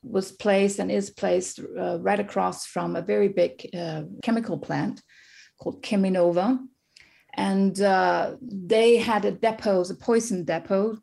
was 0.01 0.31
placed 0.31 0.79
and 0.79 0.89
is 0.89 1.09
placed 1.09 1.59
uh, 1.59 1.99
right 1.99 2.19
across 2.19 2.65
from 2.65 2.95
a 2.95 3.01
very 3.01 3.27
big 3.27 3.69
uh, 3.77 4.03
chemical 4.23 4.57
plant 4.57 5.01
called 5.59 5.83
Cheminova. 5.83 6.59
And 7.33 7.79
uh, 7.79 8.35
they 8.41 8.97
had 8.97 9.25
a 9.25 9.31
depot, 9.31 9.83
a 9.83 9.93
poison 9.95 10.43
depot, 10.45 10.97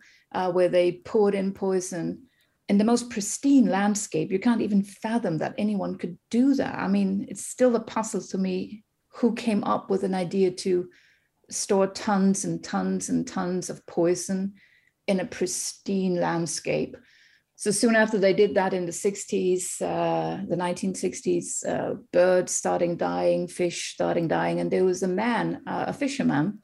where 0.52 0.68
they 0.68 0.90
poured 0.90 1.34
in 1.34 1.52
poison 1.52 2.23
in 2.68 2.78
the 2.78 2.84
most 2.84 3.10
pristine 3.10 3.66
landscape, 3.66 4.32
you 4.32 4.38
can't 4.38 4.62
even 4.62 4.82
fathom 4.82 5.38
that 5.38 5.54
anyone 5.58 5.98
could 5.98 6.18
do 6.30 6.54
that. 6.54 6.78
I 6.78 6.88
mean, 6.88 7.26
it's 7.28 7.46
still 7.46 7.76
a 7.76 7.80
puzzle 7.80 8.22
to 8.22 8.38
me 8.38 8.84
who 9.08 9.34
came 9.34 9.62
up 9.64 9.90
with 9.90 10.02
an 10.02 10.14
idea 10.14 10.50
to 10.50 10.88
store 11.50 11.86
tons 11.88 12.44
and 12.44 12.64
tons 12.64 13.10
and 13.10 13.26
tons 13.26 13.68
of 13.68 13.86
poison 13.86 14.54
in 15.06 15.20
a 15.20 15.26
pristine 15.26 16.18
landscape. 16.18 16.96
So 17.56 17.70
soon 17.70 17.94
after 17.94 18.18
they 18.18 18.32
did 18.32 18.54
that 18.54 18.74
in 18.74 18.86
the 18.86 18.92
60s, 18.92 19.80
uh, 19.80 20.44
the 20.48 20.56
1960s, 20.56 21.68
uh, 21.68 21.94
birds 22.12 22.52
starting 22.52 22.96
dying, 22.96 23.46
fish 23.46 23.92
starting 23.92 24.26
dying. 24.26 24.58
And 24.58 24.70
there 24.70 24.84
was 24.84 25.02
a 25.02 25.08
man, 25.08 25.62
uh, 25.66 25.84
a 25.88 25.92
fisherman 25.92 26.62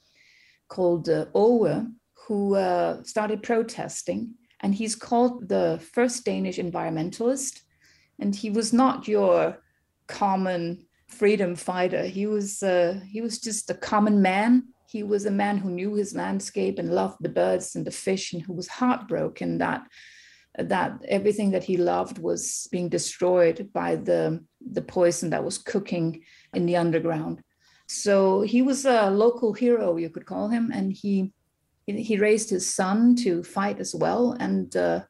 called 0.69 1.09
uh, 1.09 1.27
Owe, 1.35 1.87
who 2.27 2.57
uh, 2.57 3.03
started 3.05 3.43
protesting 3.43 4.35
and 4.61 4.75
he's 4.75 4.95
called 4.95 5.49
the 5.49 5.81
first 5.93 6.25
Danish 6.25 6.59
environmentalist. 6.59 7.61
And 8.19 8.35
he 8.35 8.51
was 8.51 8.73
not 8.73 9.09
your 9.09 9.59
common 10.07 10.87
freedom 11.09 11.57
fighter. 11.57 12.05
He 12.05 12.27
was 12.27 12.63
uh, 12.63 13.01
he 13.09 13.21
was 13.21 13.39
just 13.39 13.71
a 13.71 13.75
common 13.75 14.21
man. 14.21 14.69
He 14.89 15.03
was 15.03 15.25
a 15.25 15.31
man 15.31 15.59
who 15.59 15.71
knew 15.71 15.95
his 15.95 16.15
landscape 16.15 16.79
and 16.79 16.95
loved 16.95 17.19
the 17.21 17.29
birds 17.29 17.77
and 17.77 17.87
the 17.87 17.91
fish, 17.91 18.33
and 18.33 18.43
who 18.43 18.53
was 18.53 18.69
heartbroken 18.69 19.59
that 19.59 19.83
that 20.59 21.01
everything 21.09 21.53
that 21.53 21.65
he 21.65 21.77
loved 21.77 22.19
was 22.19 22.69
being 22.71 22.89
destroyed 22.89 23.71
by 23.73 23.97
the 23.97 24.45
the 24.61 24.83
poison 24.83 25.31
that 25.31 25.45
was 25.45 25.59
cooking 25.59 26.23
in 26.53 26.67
the 26.67 26.77
underground. 26.77 27.41
So 27.89 28.43
he 28.43 28.63
was 28.63 28.85
a 28.85 29.11
local 29.11 29.53
hero, 29.53 29.97
you 29.97 30.11
could 30.11 30.27
call 30.27 30.49
him, 30.49 30.71
and 30.73 30.93
he 30.93 31.33
he 31.99 32.19
raised 32.19 32.51
his 32.51 32.73
son 32.73 33.17
to 33.17 33.43
fight 33.43 33.81
as 33.81 33.95
well. 33.95 34.37
And 34.39 34.75
uh, 34.77 35.01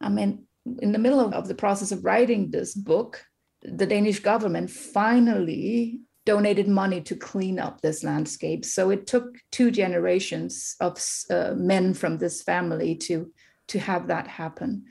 I 0.00 0.08
mean, 0.08 0.46
in 0.80 0.92
the 0.92 0.98
middle 0.98 1.20
of, 1.20 1.32
of 1.32 1.48
the 1.48 1.54
process 1.54 1.92
of 1.92 2.04
writing 2.04 2.50
this 2.50 2.74
book, 2.74 3.24
the 3.62 3.86
Danish 3.86 4.20
government 4.20 4.70
finally 4.70 6.00
donated 6.26 6.68
money 6.68 7.00
to 7.02 7.16
clean 7.16 7.58
up 7.58 7.80
this 7.80 8.02
landscape. 8.02 8.64
So 8.64 8.90
it 8.90 9.06
took 9.06 9.36
two 9.50 9.70
generations 9.70 10.76
of 10.80 10.98
uh, 11.30 11.54
men 11.56 11.94
from 11.94 12.18
this 12.18 12.42
family 12.42 12.94
to 12.96 13.30
to 13.68 13.78
have 13.78 14.08
that 14.08 14.26
happen. 14.26 14.84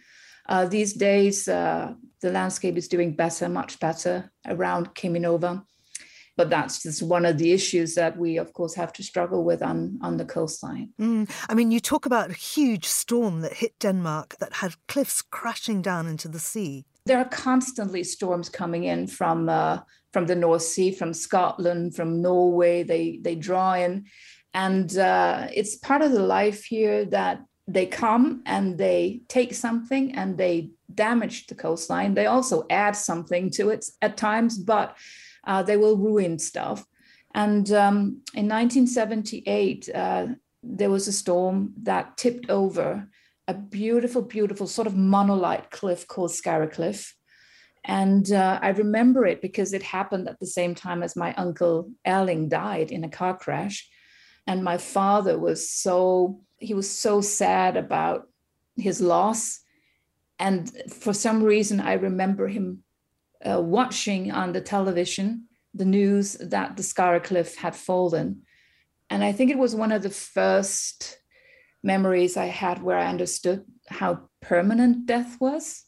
Uh, 0.49 0.65
these 0.65 0.93
days, 0.93 1.47
uh, 1.47 1.93
the 2.21 2.31
landscape 2.31 2.75
is 2.75 2.87
doing 2.87 3.15
better, 3.15 3.47
much 3.47 3.79
better 3.79 4.31
around 4.47 4.95
Cheminova 4.95 5.63
but 6.35 6.49
that's 6.49 6.81
just 6.83 7.03
one 7.03 7.25
of 7.25 7.37
the 7.37 7.51
issues 7.51 7.95
that 7.95 8.17
we 8.17 8.37
of 8.37 8.53
course 8.53 8.75
have 8.75 8.93
to 8.93 9.03
struggle 9.03 9.43
with 9.43 9.61
on 9.61 9.99
on 10.01 10.17
the 10.17 10.25
coastline. 10.25 10.89
Mm. 10.99 11.29
i 11.49 11.53
mean 11.53 11.71
you 11.71 11.79
talk 11.79 12.05
about 12.05 12.29
a 12.29 12.33
huge 12.33 12.85
storm 12.85 13.41
that 13.41 13.53
hit 13.53 13.77
denmark 13.79 14.35
that 14.39 14.53
had 14.53 14.75
cliffs 14.87 15.21
crashing 15.21 15.81
down 15.81 16.07
into 16.07 16.27
the 16.27 16.39
sea. 16.39 16.85
There 17.05 17.17
are 17.17 17.25
constantly 17.25 18.03
storms 18.03 18.49
coming 18.49 18.85
in 18.85 19.07
from 19.07 19.49
uh, 19.49 19.79
from 20.13 20.25
the 20.27 20.35
north 20.35 20.61
sea 20.61 20.91
from 20.91 21.13
scotland 21.13 21.95
from 21.95 22.21
norway. 22.21 22.83
They 22.83 23.19
they 23.21 23.35
draw 23.35 23.73
in. 23.73 24.05
And 24.53 24.95
uh, 24.97 25.47
it's 25.51 25.75
part 25.75 26.03
of 26.03 26.11
the 26.11 26.21
life 26.21 26.63
here 26.63 27.05
that 27.05 27.41
they 27.67 27.87
come 27.87 28.43
and 28.45 28.77
they 28.77 29.21
take 29.27 29.53
something 29.53 30.13
and 30.15 30.37
they 30.37 30.69
damage 30.93 31.47
the 31.47 31.55
coastline. 31.55 32.13
They 32.13 32.27
also 32.27 32.65
add 32.69 32.95
something 32.95 33.49
to 33.51 33.69
it 33.69 33.85
at 34.01 34.15
times 34.17 34.57
but 34.57 34.95
uh, 35.43 35.63
they 35.63 35.77
will 35.77 35.97
ruin 35.97 36.39
stuff. 36.39 36.85
And 37.33 37.71
um, 37.71 38.21
in 38.35 38.47
1978, 38.47 39.89
uh, 39.93 40.27
there 40.61 40.89
was 40.89 41.07
a 41.07 41.11
storm 41.11 41.73
that 41.83 42.17
tipped 42.17 42.49
over 42.49 43.07
a 43.47 43.53
beautiful, 43.53 44.21
beautiful 44.21 44.67
sort 44.67 44.87
of 44.87 44.95
monolith 44.95 45.69
cliff 45.69 46.07
called 46.07 46.31
Skara 46.31 46.71
Cliff. 46.71 47.15
And 47.83 48.31
uh, 48.31 48.59
I 48.61 48.69
remember 48.69 49.25
it 49.25 49.41
because 49.41 49.73
it 49.73 49.83
happened 49.83 50.29
at 50.29 50.39
the 50.39 50.45
same 50.45 50.73
time 50.73 51.03
as 51.03 51.17
my 51.17 51.33
uncle 51.33 51.91
Erling 52.07 52.47
died 52.47 52.91
in 52.91 53.03
a 53.03 53.09
car 53.09 53.37
crash. 53.37 53.89
And 54.47 54.63
my 54.63 54.77
father 54.77 55.37
was 55.37 55.69
so, 55.69 56.41
he 56.59 56.73
was 56.73 56.89
so 56.89 57.19
sad 57.19 57.75
about 57.75 58.27
his 58.77 59.01
loss. 59.01 59.59
And 60.39 60.71
for 60.91 61.13
some 61.13 61.43
reason, 61.43 61.81
I 61.81 61.93
remember 61.93 62.47
him 62.47 62.83
uh, 63.49 63.61
watching 63.61 64.31
on 64.31 64.53
the 64.53 64.61
television 64.61 65.47
the 65.73 65.85
news 65.85 66.33
that 66.33 66.77
the 66.77 66.83
Skara 66.83 67.23
cliff 67.23 67.55
had 67.55 67.75
fallen. 67.75 68.43
And 69.09 69.23
I 69.23 69.31
think 69.31 69.51
it 69.51 69.57
was 69.57 69.75
one 69.75 69.91
of 69.91 70.03
the 70.03 70.09
first 70.09 71.19
memories 71.83 72.37
I 72.37 72.45
had 72.45 72.81
where 72.81 72.97
I 72.97 73.07
understood 73.07 73.65
how 73.89 74.29
permanent 74.41 75.05
death 75.05 75.37
was. 75.39 75.83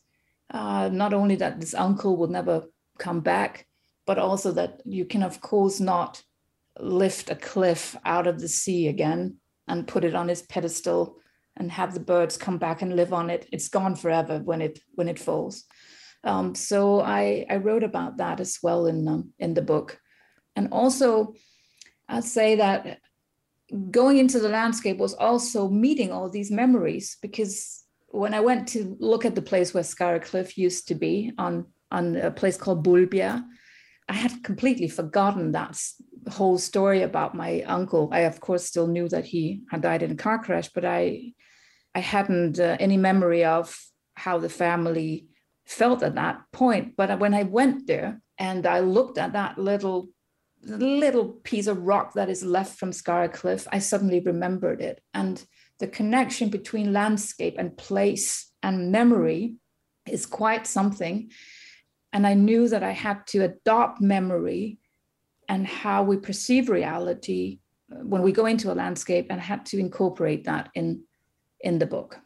Uh, 0.52 0.90
not 0.92 1.14
only 1.14 1.36
that 1.38 1.60
this 1.60 1.74
uncle 1.74 2.18
would 2.18 2.30
never 2.30 2.66
come 2.98 3.22
back, 3.22 3.66
but 4.06 4.20
also 4.20 4.52
that 4.52 4.82
you 4.86 5.06
can, 5.06 5.24
of 5.24 5.42
course, 5.42 5.80
not 5.80 6.22
lift 6.80 7.30
a 7.30 7.36
cliff 7.36 7.96
out 8.06 8.28
of 8.28 8.40
the 8.40 8.48
sea 8.48 8.88
again 8.88 9.38
and 9.68 9.88
put 9.88 10.04
it 10.04 10.14
on 10.14 10.28
his 10.28 10.42
pedestal 10.44 11.18
and 11.58 11.72
have 11.72 11.94
the 11.94 12.00
birds 12.00 12.38
come 12.38 12.58
back 12.58 12.82
and 12.82 12.96
live 12.96 13.14
on 13.14 13.30
it. 13.30 13.48
It's 13.52 13.70
gone 13.70 13.96
forever 13.96 14.40
when 14.40 14.62
it 14.62 14.80
when 14.94 15.08
it 15.08 15.20
falls. 15.20 15.66
Um, 16.26 16.56
so 16.56 17.02
I, 17.02 17.46
I 17.50 17.58
wrote 17.58 17.84
about 17.84 18.18
that 18.18 18.40
as 18.40 18.58
well 18.64 18.88
in, 18.88 19.08
um, 19.08 19.32
in 19.40 19.54
the 19.54 19.62
book. 19.62 20.00
And 20.56 20.70
also, 20.72 21.36
I'd 22.10 22.24
say 22.24 22.56
that 22.56 23.00
going 23.92 24.18
into 24.18 24.40
the 24.40 24.50
landscape 24.50 24.98
was 24.98 25.14
also 25.14 25.70
meeting 25.70 26.12
all 26.12 26.30
these 26.30 26.52
memories 26.52 27.18
because 27.22 27.84
when 28.08 28.34
I 28.34 28.40
went 28.40 28.68
to 28.70 28.96
look 29.00 29.26
at 29.26 29.36
the 29.36 29.42
place 29.42 29.74
where 29.74 29.84
Skara 29.84 30.24
Cliff 30.24 30.58
used 30.58 30.88
to 30.88 30.96
be 30.96 31.32
on, 31.38 31.68
on 31.92 32.16
a 32.16 32.32
place 32.32 32.58
called 32.58 32.86
Bulbjerg, 32.86 33.44
I 34.08 34.14
had 34.14 34.44
completely 34.44 34.88
forgotten 34.88 35.52
that 35.52 35.80
whole 36.30 36.58
story 36.58 37.02
about 37.02 37.36
my 37.36 37.62
uncle. 37.64 38.10
I, 38.12 38.22
of 38.22 38.40
course, 38.40 38.66
still 38.66 38.88
knew 38.88 39.10
that 39.10 39.26
he 39.26 39.64
had 39.70 39.82
died 39.82 40.04
in 40.04 40.12
a 40.12 40.16
car 40.16 40.40
crash, 40.44 40.70
but 40.70 40.86
I, 40.86 41.34
I 41.94 42.00
hadn't 42.00 42.60
uh, 42.60 42.78
any 42.80 42.98
memory 42.98 43.44
of 43.44 43.78
how 44.14 44.38
the 44.38 44.50
family 44.50 45.28
felt 45.66 46.04
at 46.04 46.16
that 46.16 46.42
point. 46.52 46.96
But 46.96 47.20
when 47.20 47.34
I 47.34 47.44
went 47.44 47.88
there 47.88 48.22
and 48.38 48.66
I 48.66 48.80
looked 48.80 49.18
at 49.18 49.34
that 49.34 49.58
little 49.58 50.10
little 50.68 51.28
piece 51.44 51.68
of 51.68 51.84
rock 51.84 52.14
that 52.14 52.28
is 52.28 52.44
left 52.44 52.80
from 52.80 52.90
Skara 52.90 53.32
Cliff, 53.32 53.68
I 53.72 53.78
suddenly 53.78 54.20
remembered 54.20 54.82
it. 54.82 55.00
And 55.14 55.44
the 55.80 55.88
connection 55.88 56.50
between 56.50 56.92
landscape 56.92 57.56
and 57.60 57.78
place 57.78 58.52
and 58.64 58.92
memory 58.92 59.58
is 60.10 60.26
quite 60.26 60.66
something. 60.66 61.30
And 62.12 62.26
I 62.26 62.34
knew 62.34 62.68
that 62.70 62.82
I 62.82 62.92
had 62.92 63.28
to 63.28 63.44
adopt 63.44 64.02
memory 64.02 64.80
and 65.48 65.68
how 65.68 66.04
we 66.04 66.18
perceive 66.18 66.70
reality 66.70 67.60
when 67.90 68.24
we 68.24 68.32
go 68.32 68.46
into 68.46 68.72
a 68.72 68.74
landscape 68.74 69.28
and 69.30 69.40
had 69.40 69.66
to 69.68 69.80
incorporate 69.80 70.46
that 70.46 70.70
in 70.74 71.04
in 71.60 71.80
the 71.80 71.86
book. 71.86 72.20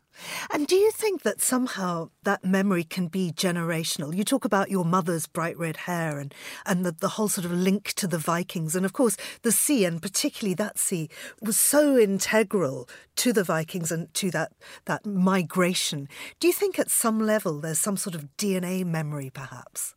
And 0.52 0.68
do 0.68 0.76
you 0.76 0.92
think 0.92 1.22
that 1.24 1.42
somehow 1.42 2.10
that 2.24 2.44
memory 2.44 2.84
can 2.84 3.08
be 3.08 3.32
generational? 3.32 4.16
You 4.16 4.24
talk 4.24 4.46
about 4.46 4.70
your 4.70 4.86
mother's 4.86 5.28
bright 5.28 5.58
red 5.58 5.78
hair 5.78 6.20
and, 6.20 6.34
and 6.66 6.86
the, 6.86 6.92
the 6.92 7.10
whole 7.10 7.30
sort 7.30 7.46
of 7.46 7.52
link 7.52 7.94
to 7.94 8.08
the 8.08 8.18
Vikings. 8.18 8.76
And 8.76 8.86
of 8.86 8.94
course, 8.94 9.18
the 9.42 9.52
sea, 9.52 9.86
and 9.86 10.02
particularly 10.02 10.56
that 10.56 10.78
sea, 10.78 11.10
was 11.42 11.58
so 11.58 11.98
integral 11.98 12.90
to 13.18 13.34
the 13.34 13.44
Vikings 13.44 13.92
and 13.92 14.14
to 14.16 14.32
that, 14.32 14.52
that 14.86 15.06
migration. 15.06 16.08
Do 16.40 16.48
you 16.48 16.54
think 16.54 16.80
at 16.80 16.92
some 16.92 17.20
level 17.20 17.60
there's 17.60 17.80
some 17.80 17.98
sort 17.98 18.16
of 18.16 18.28
DNA 18.38 18.86
memory, 18.86 19.30
perhaps? 19.30 19.96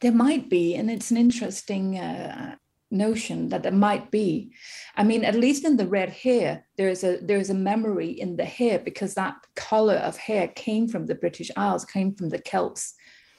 There 0.00 0.12
might 0.12 0.48
be, 0.48 0.74
and 0.74 0.90
it's 0.90 1.10
an 1.10 1.16
interesting 1.16 1.98
uh, 1.98 2.56
notion 2.90 3.48
that 3.48 3.62
there 3.62 3.72
might 3.72 4.10
be. 4.10 4.52
I 4.96 5.04
mean, 5.04 5.24
at 5.24 5.34
least 5.34 5.64
in 5.64 5.76
the 5.76 5.86
red 5.86 6.10
hair, 6.10 6.66
there 6.76 6.88
is 6.88 7.04
a 7.04 7.18
there 7.18 7.38
is 7.38 7.50
a 7.50 7.54
memory 7.54 8.10
in 8.10 8.36
the 8.36 8.44
hair 8.44 8.78
because 8.78 9.14
that 9.14 9.36
color 9.54 9.96
of 9.96 10.16
hair 10.16 10.48
came 10.48 10.88
from 10.88 11.06
the 11.06 11.14
British 11.14 11.50
Isles, 11.56 11.84
came 11.84 12.14
from 12.14 12.28
the 12.28 12.38
Celts. 12.38 12.94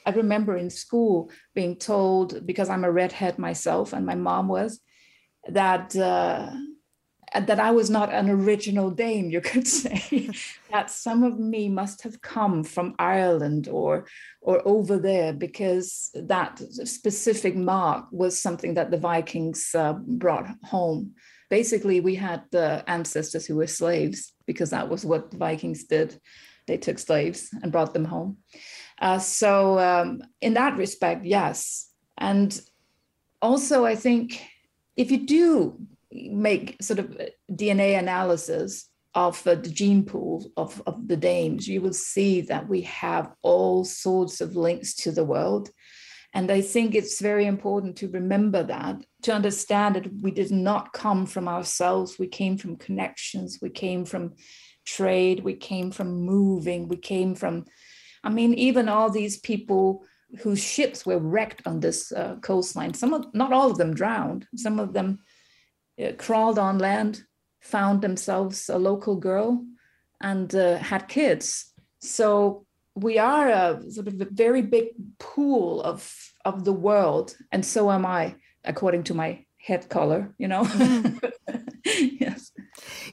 I 0.05 0.11
remember 0.11 0.55
in 0.55 0.69
school 0.69 1.31
being 1.53 1.75
told 1.75 2.45
because 2.45 2.69
I'm 2.69 2.83
a 2.83 2.91
redhead 2.91 3.37
myself, 3.37 3.93
and 3.93 4.05
my 4.05 4.15
mom 4.15 4.47
was 4.47 4.79
that. 5.49 5.95
Uh, 5.95 6.51
that 7.45 7.59
I 7.59 7.71
was 7.71 7.89
not 7.89 8.11
an 8.11 8.29
original 8.29 8.89
Dane, 8.89 9.29
you 9.29 9.41
could 9.41 9.67
say, 9.81 10.29
that 10.71 10.89
some 10.89 11.23
of 11.23 11.37
me 11.37 11.69
must 11.69 12.01
have 12.03 12.21
come 12.21 12.63
from 12.63 12.95
Ireland 12.97 13.67
or 13.67 14.07
or 14.41 14.61
over 14.65 14.97
there 14.97 15.33
because 15.33 16.09
that 16.15 16.59
specific 16.87 17.55
mark 17.55 18.05
was 18.11 18.41
something 18.41 18.73
that 18.75 18.91
the 18.91 18.97
Vikings 18.97 19.75
uh, 19.75 19.93
brought 19.93 20.47
home. 20.63 21.13
Basically, 21.49 21.99
we 21.99 22.15
had 22.15 22.43
the 22.51 22.83
ancestors 22.87 23.45
who 23.45 23.55
were 23.55 23.67
slaves 23.67 24.33
because 24.45 24.69
that 24.71 24.89
was 24.89 25.05
what 25.05 25.31
the 25.31 25.37
Vikings 25.37 25.83
did. 25.83 26.19
They 26.65 26.77
took 26.77 26.99
slaves 26.99 27.49
and 27.61 27.71
brought 27.71 27.93
them 27.93 28.05
home. 28.05 28.37
Uh, 28.99 29.19
so, 29.19 29.79
um, 29.79 30.21
in 30.41 30.55
that 30.55 30.77
respect, 30.77 31.25
yes. 31.25 31.89
And 32.17 32.59
also, 33.41 33.85
I 33.85 33.95
think 33.95 34.41
if 34.95 35.11
you 35.11 35.25
do 35.25 35.79
make 36.31 36.77
sort 36.81 36.99
of 36.99 37.17
DNA 37.51 37.97
analysis 37.97 38.89
of 39.17 39.41
the 39.43 39.55
gene 39.55 40.03
pool 40.03 40.51
of, 40.57 40.81
of 40.85 41.07
the 41.07 41.17
Danes, 41.17 41.67
you 41.67 41.81
will 41.81 41.93
see 41.93 42.41
that 42.41 42.69
we 42.69 42.81
have 42.81 43.33
all 43.41 43.83
sorts 43.83 44.41
of 44.41 44.55
links 44.55 44.93
to 44.93 45.11
the 45.11 45.23
world. 45.23 45.69
And 46.33 46.51
I 46.51 46.61
think 46.61 46.93
it's 46.93 47.19
very 47.19 47.45
important 47.45 47.95
to 47.97 48.09
remember 48.09 48.61
that, 48.63 48.97
to 49.23 49.33
understand 49.33 49.95
that 49.95 50.13
we 50.21 50.29
did 50.29 50.51
not 50.51 50.93
come 50.93 51.25
from 51.25 51.47
ourselves. 51.47 52.19
We 52.19 52.27
came 52.27 52.57
from 52.57 52.75
connections, 52.75 53.57
we 53.59 53.71
came 53.71 54.05
from 54.05 54.35
trade, 54.85 55.43
we 55.43 55.55
came 55.55 55.89
from 55.89 56.21
moving, 56.21 56.87
we 56.87 56.97
came 56.97 57.33
from, 57.33 57.65
I 58.23 58.29
mean, 58.29 58.53
even 58.53 58.87
all 58.87 59.09
these 59.09 59.39
people 59.39 60.03
whose 60.41 60.63
ships 60.63 61.05
were 61.05 61.19
wrecked 61.19 61.65
on 61.65 61.79
this 61.79 62.11
uh, 62.11 62.35
coastline, 62.41 62.93
some 62.93 63.13
of, 63.13 63.33
not 63.33 63.53
all 63.53 63.71
of 63.71 63.77
them 63.77 63.95
drowned, 63.95 64.45
some 64.55 64.79
of 64.79 64.93
them 64.93 65.19
crawled 66.17 66.59
on 66.59 66.79
land, 66.79 67.23
found 67.61 68.01
themselves 68.01 68.69
a 68.69 68.77
local 68.77 69.15
girl, 69.15 69.65
and 70.21 70.53
uh, 70.55 70.77
had 70.77 71.07
kids. 71.07 71.73
So 71.99 72.65
we 72.95 73.17
are 73.17 73.49
a 73.49 73.81
sort 73.91 74.07
of 74.07 74.19
a 74.19 74.25
very 74.25 74.61
big 74.61 74.87
pool 75.19 75.81
of 75.81 76.13
of 76.45 76.63
the 76.63 76.73
world, 76.73 77.35
and 77.51 77.65
so 77.65 77.91
am 77.91 78.05
I, 78.05 78.35
according 78.63 79.03
to 79.03 79.13
my 79.13 79.45
head 79.57 79.89
color. 79.89 80.33
You 80.37 80.47
know. 80.47 80.63
Mm. 80.63 81.31
yes. 82.19 82.51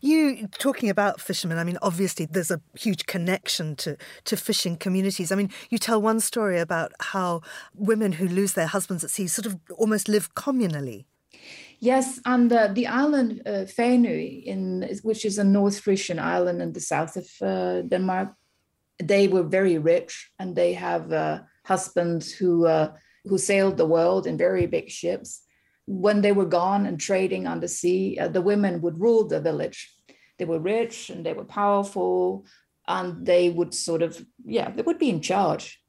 You 0.00 0.48
talking 0.58 0.90
about 0.90 1.20
fishermen, 1.20 1.58
I 1.58 1.64
mean, 1.64 1.78
obviously 1.80 2.26
there's 2.26 2.50
a 2.50 2.61
huge 2.76 3.06
connection 3.06 3.76
to, 3.76 3.96
to 4.24 4.37
fishing 4.37 4.76
communities. 4.76 5.32
I 5.32 5.37
mean, 5.37 5.50
you 5.70 5.78
tell 5.78 6.00
one 6.00 6.20
story 6.20 6.58
about 6.58 6.92
how 7.00 7.40
women 7.74 8.12
who 8.12 8.28
lose 8.28 8.52
their 8.52 8.66
husbands 8.66 9.02
at 9.04 9.11
sea 9.11 9.26
sort 9.26 9.46
of 9.46 9.58
almost 9.76 10.08
live 10.08 10.35
communally. 10.35 11.06
Yes, 11.80 12.20
and 12.24 12.50
the, 12.50 12.70
the 12.72 12.87
island 12.87 13.42
uh, 13.46 13.66
in 13.78 14.88
which 15.02 15.24
is 15.24 15.38
a 15.38 15.44
North 15.44 15.80
Frisian 15.80 16.18
island 16.18 16.62
in 16.62 16.72
the 16.72 16.80
south 16.80 17.16
of 17.16 17.28
uh, 17.42 17.82
Denmark, 17.82 18.34
they 19.02 19.28
were 19.28 19.42
very 19.42 19.78
rich, 19.78 20.30
and 20.38 20.54
they 20.54 20.74
have 20.74 21.12
uh, 21.12 21.40
husbands 21.64 22.32
who 22.32 22.66
uh, 22.66 22.92
who 23.24 23.38
sailed 23.38 23.76
the 23.76 23.87
world 23.87 24.26
in 24.26 24.37
very 24.37 24.66
big 24.66 24.90
ships. 24.90 25.42
When 25.87 26.22
they 26.22 26.32
were 26.32 26.46
gone 26.46 26.87
and 26.87 26.98
trading 27.00 27.46
on 27.46 27.60
the 27.60 27.68
sea, 27.68 28.18
uh, 28.18 28.28
the 28.28 28.42
women 28.42 28.80
would 28.82 29.00
rule 29.00 29.26
the 29.26 29.40
village. 29.40 29.92
They 30.38 30.44
were 30.44 30.60
rich 30.60 31.10
and 31.10 31.24
they 31.24 31.32
were 31.32 31.44
powerful, 31.44 32.46
and 32.87 33.26
they 33.26 33.50
would 33.50 33.74
sort 33.74 34.02
of 34.02 34.24
yeah, 34.44 34.70
they 34.70 34.82
would 34.82 34.98
be 34.98 35.10
in 35.10 35.20
charge. 35.20 35.80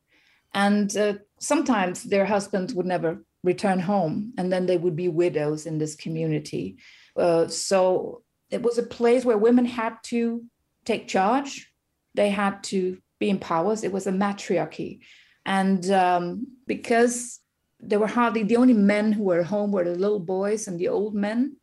And 0.54 0.96
uh, 0.98 1.14
sometimes 1.40 2.04
their 2.04 2.26
husbands 2.26 2.74
would 2.74 2.86
never 2.86 3.24
return 3.46 3.80
home 3.80 4.34
and 4.38 4.52
then 4.52 4.66
they 4.66 4.78
would 4.78 4.96
be 4.96 5.08
widows 5.08 5.66
in 5.66 5.78
this 5.78 5.96
community. 5.96 6.78
Uh, 7.16 7.48
so 7.48 8.24
it 8.50 8.62
was 8.62 8.78
a 8.78 8.84
place 8.84 9.24
where 9.24 9.38
women 9.38 9.66
had 9.66 9.96
to 10.04 10.44
take 10.86 11.08
charge. 11.08 11.72
They 12.14 12.30
had 12.30 12.64
to 12.66 12.98
be 13.20 13.30
in 13.30 13.40
powers. 13.40 13.84
It 13.84 13.94
was 13.94 14.08
a 14.08 14.12
matriarchy. 14.12 15.02
And 15.46 15.90
um, 15.92 16.48
because 16.68 17.40
there 17.80 18.00
were 18.00 18.08
hardly 18.08 18.44
the 18.44 18.58
only 18.58 18.74
men 18.74 19.12
who 19.12 19.24
were 19.24 19.44
home 19.44 19.72
were 19.72 19.84
the 19.84 19.96
little 19.96 20.20
boys 20.20 20.68
and 20.68 20.80
the 20.80 20.88
old 20.88 21.14
men. 21.14 21.58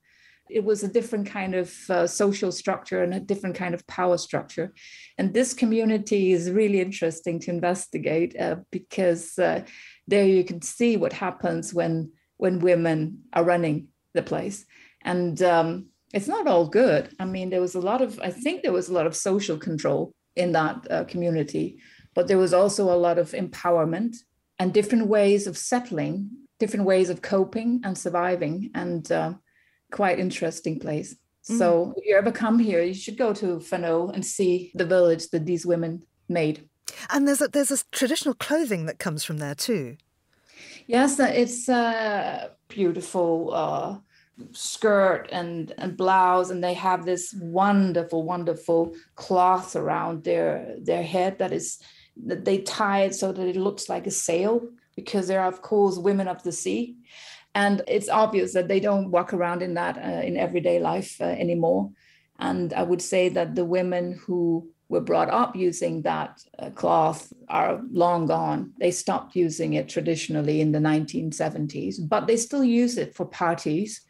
It 0.50 0.64
was 0.64 0.82
a 0.82 0.88
different 0.88 1.28
kind 1.28 1.54
of 1.54 1.74
uh, 1.88 2.06
social 2.06 2.52
structure 2.52 3.02
and 3.02 3.14
a 3.14 3.20
different 3.20 3.56
kind 3.56 3.74
of 3.74 3.86
power 3.86 4.18
structure. 4.18 4.74
And 5.16 5.32
this 5.32 5.54
community 5.54 6.32
is 6.32 6.50
really 6.50 6.80
interesting 6.80 7.40
to 7.40 7.50
investigate 7.50 8.38
uh, 8.38 8.56
because 8.70 9.38
uh, 9.38 9.64
there 10.06 10.26
you 10.26 10.44
can 10.44 10.62
see 10.62 10.96
what 10.96 11.12
happens 11.12 11.72
when 11.72 12.12
when 12.36 12.58
women 12.58 13.22
are 13.32 13.44
running 13.44 13.88
the 14.14 14.22
place. 14.22 14.64
And 15.02 15.40
um, 15.42 15.86
it's 16.12 16.28
not 16.28 16.46
all 16.46 16.66
good. 16.66 17.14
I 17.20 17.24
mean, 17.24 17.50
there 17.50 17.60
was 17.60 17.76
a 17.76 17.80
lot 17.80 18.02
of, 18.02 18.18
I 18.20 18.30
think 18.30 18.62
there 18.62 18.72
was 18.72 18.88
a 18.88 18.92
lot 18.92 19.06
of 19.06 19.14
social 19.14 19.56
control 19.56 20.12
in 20.34 20.52
that 20.52 20.86
uh, 20.90 21.04
community, 21.04 21.78
but 22.14 22.26
there 22.26 22.38
was 22.38 22.52
also 22.52 22.92
a 22.92 22.98
lot 22.98 23.18
of 23.18 23.30
empowerment 23.30 24.16
and 24.58 24.72
different 24.74 25.06
ways 25.06 25.46
of 25.46 25.56
settling, 25.56 26.30
different 26.58 26.84
ways 26.84 27.10
of 27.10 27.22
coping 27.22 27.80
and 27.84 27.96
surviving. 27.96 28.70
And 28.74 29.10
uh, 29.12 29.34
quite 29.92 30.18
interesting 30.18 30.80
place. 30.80 31.14
Mm. 31.48 31.58
So 31.58 31.94
if 31.96 32.04
you 32.04 32.16
ever 32.16 32.32
come 32.32 32.58
here, 32.58 32.82
you 32.82 32.94
should 32.94 33.16
go 33.16 33.32
to 33.34 33.58
Fanø 33.58 34.12
and 34.12 34.24
see 34.24 34.72
the 34.74 34.86
village 34.86 35.28
that 35.28 35.46
these 35.46 35.64
women 35.64 36.02
made. 36.28 36.68
And 37.10 37.26
there's 37.26 37.40
a, 37.40 37.48
there's 37.48 37.70
a 37.70 37.78
traditional 37.92 38.34
clothing 38.34 38.86
that 38.86 38.98
comes 38.98 39.24
from 39.24 39.38
there 39.38 39.54
too. 39.54 39.96
Yes, 40.86 41.18
uh, 41.20 41.32
it's 41.34 41.68
a 41.68 42.50
beautiful 42.68 43.52
uh, 43.52 43.98
skirt 44.52 45.28
and, 45.30 45.72
and 45.78 45.96
blouse, 45.96 46.50
and 46.50 46.62
they 46.62 46.74
have 46.74 47.04
this 47.04 47.34
wonderful, 47.40 48.24
wonderful 48.24 48.94
cloth 49.14 49.76
around 49.76 50.24
their 50.24 50.76
their 50.80 51.02
head 51.02 51.38
that 51.38 51.52
is 51.52 51.78
that 52.16 52.44
they 52.44 52.58
tie 52.58 53.02
it 53.02 53.14
so 53.14 53.32
that 53.32 53.46
it 53.46 53.56
looks 53.56 53.88
like 53.88 54.06
a 54.06 54.10
sail 54.10 54.68
because 54.96 55.26
they're 55.26 55.44
of 55.44 55.62
course 55.62 55.98
women 55.98 56.28
of 56.28 56.42
the 56.42 56.52
sea 56.52 56.96
and 57.54 57.82
it's 57.86 58.08
obvious 58.08 58.52
that 58.52 58.68
they 58.68 58.80
don't 58.80 59.10
walk 59.10 59.32
around 59.32 59.62
in 59.62 59.74
that 59.74 59.96
uh, 59.96 60.22
in 60.22 60.36
everyday 60.36 60.78
life 60.78 61.20
uh, 61.20 61.24
anymore 61.24 61.90
and 62.38 62.72
i 62.74 62.82
would 62.82 63.00
say 63.00 63.28
that 63.28 63.54
the 63.54 63.64
women 63.64 64.18
who 64.26 64.68
were 64.92 65.00
brought 65.00 65.30
up 65.30 65.56
using 65.56 66.02
that 66.02 66.44
uh, 66.58 66.68
cloth 66.68 67.32
are 67.48 67.80
long 67.90 68.26
gone. 68.26 68.74
They 68.78 68.90
stopped 68.90 69.34
using 69.34 69.72
it 69.72 69.88
traditionally 69.88 70.60
in 70.60 70.70
the 70.70 70.78
1970s 70.78 71.96
but 72.06 72.26
they 72.26 72.36
still 72.36 72.62
use 72.62 72.98
it 72.98 73.14
for 73.14 73.24
parties 73.24 74.02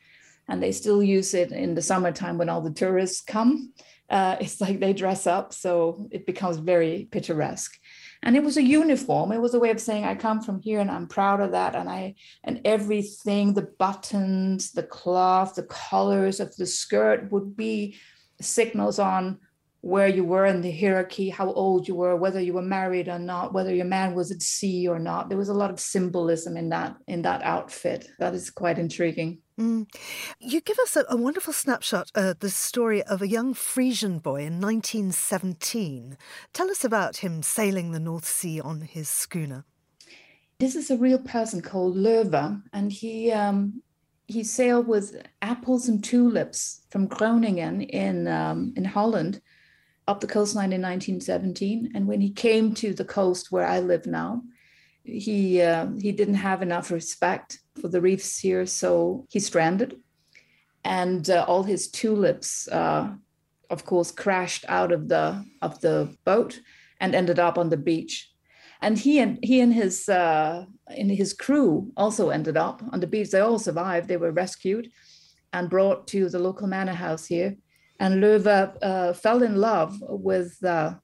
and 0.49 0.61
they 0.61 0.73
still 0.73 1.01
use 1.01 1.35
it 1.35 1.53
in 1.53 1.77
the 1.77 1.83
summertime 1.83 2.37
when 2.37 2.49
all 2.49 2.61
the 2.61 2.73
tourists 2.73 3.21
come. 3.21 3.73
Uh, 4.11 4.37
it's 4.40 4.61
like 4.61 4.81
they 4.81 4.92
dress 4.92 5.25
up 5.25 5.55
so 5.55 6.09
it 6.11 6.27
becomes 6.27 6.57
very 6.57 7.07
picturesque. 7.12 7.79
And 8.25 8.37
it 8.37 8.42
was 8.42 8.57
a 8.57 8.62
uniform. 8.62 9.31
It 9.31 9.40
was 9.40 9.55
a 9.55 9.61
way 9.61 9.71
of 9.71 9.81
saying 9.81 10.05
i 10.05 10.16
come 10.16 10.40
from 10.42 10.61
here 10.61 10.81
and 10.81 10.90
i'm 10.90 11.07
proud 11.07 11.40
of 11.40 11.53
that 11.53 11.77
and 11.77 11.88
i 11.88 12.16
and 12.42 12.61
everything 12.64 13.55
the 13.55 13.68
buttons 13.85 14.73
the 14.73 14.83
cloth 14.83 15.55
the 15.55 15.68
colors 15.90 16.40
of 16.40 16.55
the 16.57 16.66
skirt 16.66 17.31
would 17.31 17.57
be 17.57 17.97
signals 18.40 18.99
on 18.99 19.38
where 19.83 20.07
you 20.07 20.23
were 20.23 20.47
in 20.47 20.61
the 20.61 20.71
hierarchy, 20.71 21.29
how 21.29 21.53
old 21.53 21.88
you 21.88 21.97
were, 21.97 22.14
whether 22.14 22.40
you 22.40 22.55
were 22.55 22.62
married 22.62 23.09
or 23.09 23.18
not, 23.18 23.53
whether 23.53 23.75
your 23.75 23.85
man 23.85 24.14
was 24.14 24.31
at 24.31 24.40
sea 24.40 24.87
or 24.87 25.01
not. 25.01 25.29
There 25.29 25.37
was 25.37 25.49
a 25.49 25.55
lot 25.55 25.71
of 25.71 25.81
symbolism 25.81 26.57
in 26.57 26.68
that 26.68 26.97
in 27.09 27.23
that 27.23 27.42
outfit. 27.42 28.09
That 28.21 28.33
is 28.33 28.49
quite 28.49 28.79
intriguing. 28.79 29.40
Mm. 29.61 29.88
You 30.38 30.61
give 30.61 30.79
us 30.79 30.95
a, 30.97 31.05
a 31.09 31.16
wonderful 31.16 31.53
snapshot 31.53 32.12
of 32.14 32.38
the 32.38 32.49
story 32.49 33.03
of 33.03 33.21
a 33.21 33.29
young 33.29 33.55
Frisian 33.55 34.21
boy 34.21 34.42
in 34.45 34.61
1917. 34.61 36.16
Tell 36.53 36.71
us 36.71 36.85
about 36.85 37.18
him 37.18 37.42
sailing 37.42 37.90
the 37.90 38.01
North 38.01 38.25
Sea 38.25 38.61
on 38.61 38.83
his 38.83 39.09
schooner. 39.09 39.64
This 40.61 40.77
is 40.77 40.92
a 40.92 40.97
real 40.97 41.18
person 41.18 41.61
called 41.61 41.97
Löwe, 41.97 42.62
and 42.73 42.92
he 42.92 43.33
um, 43.33 43.83
he 44.29 44.45
sailed 44.45 44.87
with 44.87 45.21
apples 45.42 45.88
and 45.88 46.05
tulips 46.05 46.83
from 46.88 47.09
Groningen 47.09 47.81
in 47.83 48.29
um, 48.29 48.73
in 48.77 48.85
Holland 48.85 49.40
up 50.09 50.21
the 50.21 50.27
coastline 50.27 50.73
in 50.73 50.83
1917. 50.83 51.93
And 51.95 52.07
when 52.07 52.21
he 52.21 52.31
came 52.31 52.75
to 52.75 52.93
the 52.93 53.05
coast 53.05 53.53
where 53.53 53.67
I 53.67 53.81
live 53.81 54.07
now, 54.07 54.43
he 55.05 55.61
uh, 55.61 55.88
he 56.01 56.12
didn't 56.12 56.35
have 56.35 56.62
enough 56.62 56.91
respect 56.91 57.59
for 57.81 57.88
the 57.88 58.01
reefs 58.01 58.38
here, 58.38 58.67
so 58.67 59.27
he 59.31 59.41
stranded, 59.41 59.97
and 60.85 61.29
uh, 61.29 61.45
all 61.49 61.65
his 61.65 61.91
tulips, 61.91 62.69
uh, 62.69 63.12
of 63.69 63.85
course, 63.85 64.12
crashed 64.12 64.65
out 64.69 64.93
of 64.93 65.09
the 65.09 65.45
of 65.61 65.81
the 65.81 66.15
boat 66.25 66.61
and 67.01 67.15
ended 67.15 67.38
up 67.41 67.59
on 67.59 67.69
the 67.69 67.77
beach. 67.77 68.31
And 68.81 68.99
he 68.99 69.19
and 69.19 69.38
he 69.43 69.61
and 69.61 69.75
his 69.75 70.09
uh, 70.09 70.67
and 70.87 71.11
his 71.11 71.33
crew 71.33 71.93
also 71.97 72.31
ended 72.31 72.57
up 72.57 72.83
on 72.93 73.01
the 73.01 73.07
beach. 73.07 73.31
They 73.31 73.41
all 73.41 73.59
survived. 73.59 74.07
They 74.07 74.17
were 74.17 74.33
rescued 74.33 74.88
and 75.53 75.69
brought 75.69 76.07
to 76.09 76.29
the 76.29 76.38
local 76.38 76.67
manor 76.67 76.95
house 76.95 77.27
here 77.27 77.57
and 78.03 78.21
Löwe 78.21 78.77
uh, 78.83 79.12
fell 79.12 79.45
in 79.45 79.55
love 79.57 79.97
with 80.01 80.59
uh, 80.65 80.95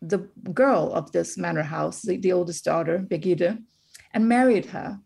the 0.00 0.18
girl 0.52 0.92
of 0.94 1.10
this 1.10 1.36
manor 1.36 1.64
house, 1.64 2.02
the, 2.02 2.18
the 2.18 2.32
oldest 2.32 2.64
daughter, 2.64 3.00
Birgitte, 3.00 3.60
and 4.14 4.28
married 4.28 4.66
her. 4.66 5.00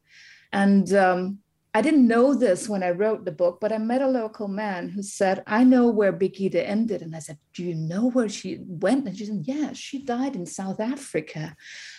And 0.53 0.93
um, 0.93 1.39
I 1.73 1.81
didn't 1.81 2.07
know 2.07 2.35
this 2.35 2.69
when 2.69 2.83
I 2.83 2.91
wrote 2.91 3.25
the 3.25 3.33
book, 3.33 3.57
but 3.59 3.73
I 3.73 3.79
met 3.79 4.03
a 4.03 4.07
local 4.07 4.49
man 4.49 4.91
who 4.91 5.03
said, 5.03 5.43
I 5.47 5.65
know 5.65 5.89
where 5.89 6.13
Birgitte 6.13 6.63
ended. 6.63 7.01
And 7.01 7.17
I 7.17 7.21
said, 7.21 7.39
Do 7.55 7.65
you 7.65 7.75
know 7.75 8.11
where 8.11 8.29
she 8.29 8.59
went? 8.61 9.07
And 9.07 9.17
she 9.17 9.25
said, 9.25 9.41
Yeah, 9.45 9.73
she 9.73 10.05
died 10.05 10.37
in 10.37 10.45
South 10.45 10.79
Africa. 10.79 11.57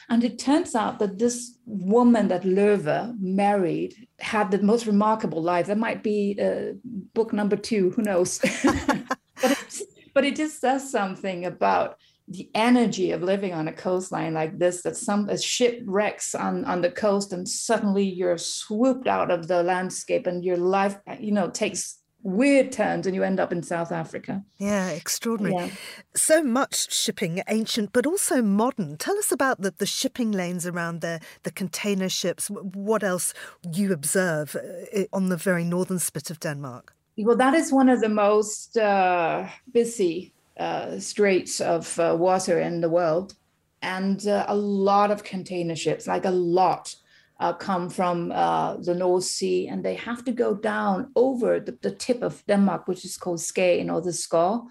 And 0.07 0.23
it 0.23 0.37
turns 0.37 0.75
out 0.75 0.99
that 0.99 1.17
this 1.17 1.57
woman 1.65 2.27
that 2.27 2.43
Löwe 2.43 3.19
married 3.19 3.95
had 4.19 4.51
the 4.51 4.61
most 4.61 4.85
remarkable 4.85 5.41
life. 5.41 5.65
That 5.65 5.79
might 5.79 6.03
be 6.03 6.37
uh, 6.39 6.73
book 7.15 7.33
number 7.33 7.55
two, 7.55 7.89
who 7.91 8.03
knows? 8.03 8.39
but 9.41 9.51
it, 9.51 9.81
but 10.13 10.25
it 10.25 10.35
just 10.35 10.59
says 10.59 10.91
something 10.91 11.45
about 11.45 11.97
the 12.27 12.49
energy 12.55 13.11
of 13.11 13.23
living 13.23 13.53
on 13.53 13.67
a 13.67 13.73
coastline 13.73 14.33
like 14.33 14.57
this 14.57 14.83
that 14.83 14.95
some 14.95 15.27
a 15.29 15.37
ship 15.37 15.81
wrecks 15.85 16.33
on 16.33 16.63
on 16.65 16.81
the 16.81 16.91
coast 16.91 17.33
and 17.33 17.47
suddenly 17.47 18.03
you're 18.03 18.37
swooped 18.37 19.07
out 19.07 19.31
of 19.31 19.47
the 19.47 19.63
landscape 19.63 20.27
and 20.27 20.43
your 20.43 20.57
life 20.57 20.97
you 21.19 21.31
know 21.31 21.49
takes 21.49 22.01
weird 22.23 22.71
turns 22.71 23.07
and 23.07 23.15
you 23.15 23.23
end 23.23 23.39
up 23.39 23.51
in 23.51 23.63
South 23.63 23.91
Africa. 23.91 24.43
Yeah, 24.57 24.89
extraordinary. 24.89 25.55
Yeah. 25.55 25.71
So 26.15 26.43
much 26.43 26.93
shipping, 26.93 27.41
ancient 27.47 27.91
but 27.93 28.05
also 28.05 28.41
modern. 28.41 28.97
Tell 28.97 29.17
us 29.17 29.31
about 29.31 29.61
the, 29.61 29.71
the 29.71 29.85
shipping 29.85 30.31
lanes 30.31 30.67
around 30.67 31.01
there, 31.01 31.19
the 31.43 31.51
container 31.51 32.09
ships. 32.09 32.47
What 32.49 33.03
else 33.03 33.33
you 33.73 33.91
observe 33.91 34.55
uh, 34.55 35.03
on 35.11 35.29
the 35.29 35.37
very 35.37 35.63
northern 35.63 35.99
spit 35.99 36.29
of 36.29 36.39
Denmark? 36.39 36.93
Well, 37.23 37.37
that 37.37 37.53
is 37.53 37.71
one 37.71 37.89
of 37.89 38.01
the 38.01 38.09
most 38.09 38.77
uh, 38.77 39.47
busy 39.71 40.33
uh, 40.57 40.99
straits 40.99 41.61
of 41.61 41.99
uh, 41.99 42.15
water 42.17 42.59
in 42.59 42.81
the 42.81 42.89
world. 42.89 43.35
And 43.81 44.27
uh, 44.27 44.45
a 44.47 44.55
lot 44.55 45.11
of 45.11 45.23
container 45.23 45.75
ships, 45.75 46.07
like 46.07 46.25
a 46.25 46.31
lot, 46.31 46.95
uh, 47.39 47.53
come 47.53 47.89
from 47.89 48.31
uh, 48.31 48.77
the 48.77 48.93
North 48.93 49.23
Sea 49.23 49.67
and 49.67 49.83
they 49.83 49.95
have 49.95 50.23
to 50.25 50.31
go 50.31 50.53
down 50.53 51.11
over 51.15 51.59
the, 51.59 51.77
the 51.81 51.91
tip 51.91 52.21
of 52.21 52.45
Denmark, 52.45 52.87
which 52.87 53.03
is 53.03 53.17
called 53.17 53.39
Skagen 53.39 53.91
or 53.91 54.01
the 54.01 54.13
Skaw, 54.13 54.61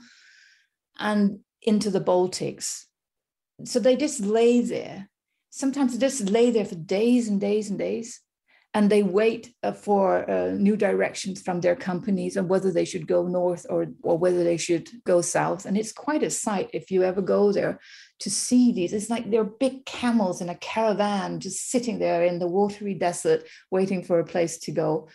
and 0.99 1.41
into 1.63 1.91
the 1.91 2.01
Baltics. 2.01 2.85
So 3.65 3.81
they 3.81 3.97
just 3.97 4.21
lay 4.21 4.61
there. 4.61 5.09
Sometimes 5.51 5.93
they 5.93 6.07
just 6.07 6.31
lay 6.31 6.51
there 6.51 6.65
for 6.65 6.77
days 6.77 7.29
and 7.29 7.41
days 7.41 7.71
and 7.71 7.79
days 7.79 8.21
and 8.73 8.89
they 8.89 9.03
wait 9.03 9.53
uh, 9.65 9.73
for 9.73 10.31
uh, 10.31 10.53
new 10.53 10.77
directions 10.77 11.43
from 11.43 11.61
their 11.61 11.75
companies 11.75 12.37
on 12.37 12.47
whether 12.47 12.71
they 12.71 12.85
should 12.85 13.07
go 13.07 13.27
north 13.27 13.67
or, 13.69 13.87
or 14.03 14.17
whether 14.17 14.45
they 14.45 14.57
should 14.57 14.89
go 15.05 15.21
south. 15.21 15.67
And 15.67 15.77
it's 15.77 15.93
quite 15.93 16.23
a 16.23 16.31
sight 16.31 16.71
if 16.73 16.91
you 16.91 17.03
ever 17.03 17.21
go 17.21 17.53
there 17.53 17.81
to 18.21 18.31
see 18.31 18.71
these. 18.71 18.93
It's 18.93 19.11
like 19.11 19.29
they're 19.29 19.45
big 19.45 19.85
camels 19.87 20.41
in 20.41 20.49
a 20.49 20.55
caravan 20.55 21.41
just 21.41 21.71
sitting 21.71 21.99
there 21.99 22.25
in 22.25 22.39
the 22.39 22.47
watery 22.47 22.95
desert 22.95 23.45
waiting 23.73 24.05
for 24.05 24.21
a 24.21 24.25
place 24.25 24.59
to 24.59 24.71
go. 24.71 25.09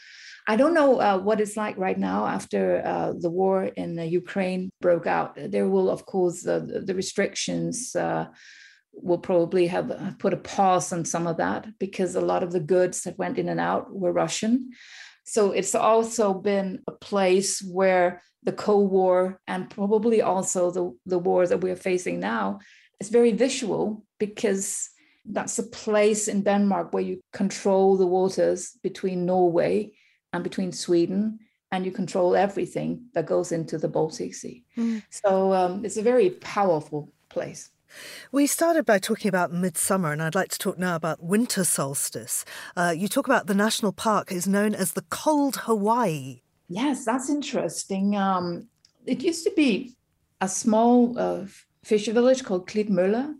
I 0.47 0.57
don't 0.57 0.73
know 0.73 0.99
uh, 0.99 1.17
what 1.17 1.39
it's 1.39 1.57
like 1.57 1.77
right 1.77 1.97
now 1.97 2.27
after 2.27 2.85
uh, 2.85 3.13
the 3.17 3.29
war 3.29 3.63
in 3.63 3.97
Ukraine 3.97 4.69
broke 4.81 5.07
out. 5.07 5.37
There 5.37 5.67
will, 5.67 5.89
of 5.89 6.05
course, 6.05 6.45
uh, 6.45 6.59
the 6.59 6.93
restrictions 6.93 7.95
uh, 7.95 8.27
will 8.97 9.17
probably 9.17 9.67
have 9.67 10.15
put 10.19 10.33
a 10.33 10.37
pause 10.37 10.91
on 10.93 11.05
some 11.05 11.27
of 11.27 11.37
that 11.37 11.67
because 11.79 12.15
a 12.15 12.21
lot 12.21 12.43
of 12.43 12.51
the 12.51 12.59
goods 12.59 13.01
that 13.03 13.17
went 13.17 13.37
in 13.37 13.49
and 13.49 13.59
out 13.59 13.93
were 13.93 14.11
Russian. 14.11 14.71
So 15.23 15.51
it's 15.51 15.75
also 15.75 16.33
been 16.33 16.81
a 16.87 16.91
place 16.91 17.61
where 17.61 18.21
the 18.43 18.53
Cold 18.53 18.91
War 18.91 19.41
and 19.47 19.69
probably 19.69 20.21
also 20.21 20.71
the, 20.71 20.95
the 21.05 21.19
war 21.19 21.47
that 21.47 21.61
we're 21.61 21.75
facing 21.75 22.19
now 22.19 22.59
is 22.99 23.09
very 23.09 23.31
visual 23.31 24.05
because 24.19 24.89
that's 25.25 25.57
a 25.57 25.63
place 25.63 26.27
in 26.27 26.43
Denmark 26.43 26.93
where 26.93 27.03
you 27.03 27.21
control 27.33 27.97
the 27.97 28.05
waters 28.05 28.77
between 28.83 29.25
Norway 29.25 29.93
and 30.33 30.43
between 30.43 30.71
Sweden, 30.71 31.39
and 31.71 31.85
you 31.85 31.91
control 31.91 32.35
everything 32.35 33.05
that 33.13 33.25
goes 33.25 33.51
into 33.51 33.77
the 33.77 33.87
Baltic 33.87 34.33
Sea. 34.33 34.63
Mm. 34.77 35.03
So 35.09 35.53
um, 35.53 35.83
it's 35.83 35.97
a 35.97 36.01
very 36.01 36.29
powerful 36.29 37.11
place. 37.29 37.69
We 38.31 38.47
started 38.47 38.85
by 38.85 38.99
talking 38.99 39.29
about 39.29 39.51
midsummer, 39.51 40.11
and 40.11 40.21
I'd 40.21 40.35
like 40.35 40.49
to 40.49 40.59
talk 40.59 40.77
now 40.77 40.95
about 40.95 41.23
winter 41.23 41.63
solstice. 41.63 42.45
Uh, 42.75 42.93
you 42.95 43.07
talk 43.07 43.27
about 43.27 43.47
the 43.47 43.55
national 43.55 43.91
park 43.91 44.31
is 44.31 44.47
known 44.47 44.75
as 44.75 44.93
the 44.93 45.03
Cold 45.09 45.55
Hawaii. 45.57 46.41
Yes, 46.67 47.05
that's 47.05 47.29
interesting. 47.29 48.15
Um, 48.15 48.67
it 49.05 49.23
used 49.23 49.43
to 49.43 49.51
be 49.55 49.95
a 50.41 50.49
small 50.49 51.17
uh, 51.17 51.45
fisher 51.83 52.13
village 52.13 52.43
called 52.43 52.67
Klitmøller, 52.67 53.35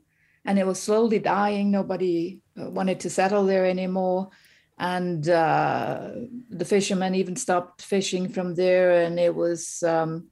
and 0.46 0.60
it 0.60 0.66
was 0.66 0.82
slowly 0.82 1.20
dying. 1.20 1.72
Nobody 1.72 2.40
uh, 2.60 2.70
wanted 2.70 3.00
to 3.02 3.10
settle 3.10 3.46
there 3.46 3.66
anymore. 3.66 4.30
And 4.78 5.28
uh, 5.30 6.12
the 6.50 6.66
fishermen 6.66 7.16
even 7.16 7.36
stopped 7.36 7.82
fishing 7.82 8.28
from 8.30 8.56
there, 8.56 9.06
and 9.06 9.20
it 9.20 9.34
was 9.34 9.82
um, 9.84 10.28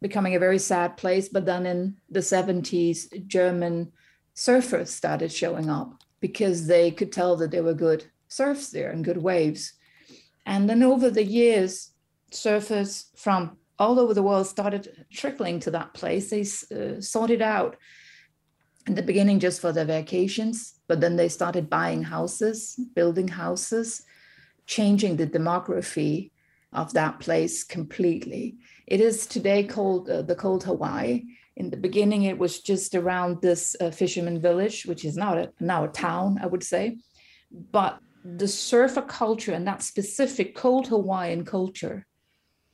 becoming 0.00 0.34
a 0.34 0.38
very 0.40 0.58
sad 0.58 0.96
place. 0.96 1.28
But 1.28 1.46
then 1.46 1.66
in 1.66 1.96
the 2.10 2.20
70s, 2.20 3.26
German 3.26 3.92
surfers 4.34 4.88
started 4.88 5.32
showing 5.32 5.68
up 5.68 6.02
because 6.20 6.66
they 6.66 6.90
could 6.90 7.12
tell 7.12 7.36
that 7.36 7.50
there 7.50 7.62
were 7.62 7.74
good 7.74 8.04
surfs 8.28 8.70
there 8.70 8.90
and 8.90 9.04
good 9.04 9.18
waves. 9.18 9.72
And 10.46 10.68
then 10.68 10.82
over 10.82 11.10
the 11.10 11.24
years, 11.24 11.90
surfers 12.30 13.06
from 13.16 13.56
all 13.78 14.00
over 14.00 14.14
the 14.14 14.22
world 14.22 14.46
started 14.46 15.06
trickling 15.12 15.60
to 15.60 15.70
that 15.70 15.94
place. 15.94 16.30
They 16.30 16.42
uh, 16.74 17.30
it 17.30 17.42
out 17.42 17.76
in 18.86 18.94
the 18.94 19.02
beginning 19.02 19.38
just 19.38 19.60
for 19.60 19.72
their 19.72 19.84
vacations, 19.84 20.74
but 20.88 21.00
then 21.00 21.16
they 21.16 21.28
started 21.28 21.70
buying 21.70 22.02
houses, 22.02 22.80
building 22.94 23.28
houses, 23.28 24.02
changing 24.66 25.16
the 25.16 25.26
demography 25.26 26.30
of 26.72 26.92
that 26.94 27.20
place 27.20 27.64
completely. 27.64 28.56
It 28.90 29.02
is 29.02 29.26
today 29.26 29.64
called 29.64 30.08
uh, 30.08 30.22
the 30.22 30.34
Cold 30.34 30.64
Hawaii. 30.64 31.24
In 31.56 31.68
the 31.68 31.76
beginning, 31.76 32.22
it 32.22 32.38
was 32.38 32.60
just 32.60 32.94
around 32.94 33.42
this 33.42 33.76
uh, 33.80 33.90
fisherman 33.90 34.40
village, 34.40 34.86
which 34.86 35.04
is 35.04 35.14
now 35.14 35.36
a, 35.36 35.48
now 35.60 35.84
a 35.84 35.88
town, 35.88 36.38
I 36.42 36.46
would 36.46 36.64
say. 36.64 36.98
But 37.50 37.98
the 38.24 38.48
surfer 38.48 39.02
culture 39.02 39.52
and 39.52 39.66
that 39.66 39.82
specific 39.82 40.54
cold 40.54 40.86
Hawaiian 40.88 41.44
culture 41.44 42.06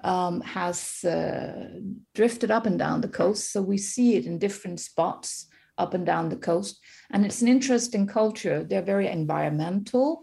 um, 0.05 0.40
has 0.42 1.03
uh, 1.03 1.81
drifted 2.14 2.53
up 2.53 2.66
and 2.66 2.79
down 2.79 3.00
the 3.00 3.09
coast. 3.09 3.53
So 3.53 3.61
we 3.61 3.79
see 3.79 4.14
it 4.14 4.27
in 4.27 4.38
different 4.38 4.79
spots 4.79 5.48
up 5.79 5.94
and 5.94 6.07
down 6.07 6.29
the 6.29 6.37
coast. 6.37 6.79
And 7.11 7.27
it's 7.27 7.42
an 7.42 7.48
interesting 7.48 8.07
culture. 8.07 8.62
They're 8.62 8.83
very 8.83 9.09
environmental. 9.09 10.22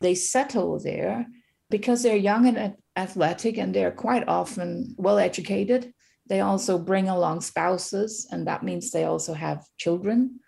They 0.00 0.14
settle 0.14 0.78
there 0.78 1.26
because 1.70 2.02
they're 2.02 2.16
young 2.16 2.46
and 2.46 2.76
athletic 2.96 3.58
and 3.58 3.74
they're 3.74 3.92
quite 3.92 4.28
often 4.28 4.94
well 4.98 5.18
educated. 5.18 5.92
They 6.28 6.40
also 6.40 6.78
bring 6.78 7.08
along 7.08 7.40
spouses, 7.40 8.26
and 8.30 8.46
that 8.46 8.62
means 8.62 8.90
they 8.90 9.04
also 9.04 9.34
have 9.34 9.64
children. 9.76 10.40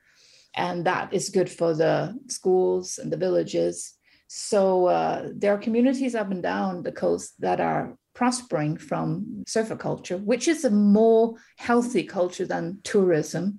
And 0.56 0.84
that 0.86 1.12
is 1.12 1.30
good 1.30 1.50
for 1.50 1.74
the 1.74 2.16
schools 2.28 2.98
and 2.98 3.12
the 3.12 3.16
villages. 3.16 3.92
So 4.28 4.86
uh, 4.86 5.30
there 5.34 5.52
are 5.52 5.58
communities 5.58 6.14
up 6.14 6.30
and 6.30 6.42
down 6.42 6.82
the 6.82 6.92
coast 6.92 7.34
that 7.40 7.60
are 7.60 7.96
prospering 8.14 8.76
from 8.76 9.42
surfer 9.46 9.76
culture, 9.76 10.16
which 10.18 10.46
is 10.46 10.64
a 10.64 10.70
more 10.70 11.34
healthy 11.58 12.04
culture 12.04 12.46
than 12.46 12.80
tourism 12.84 13.58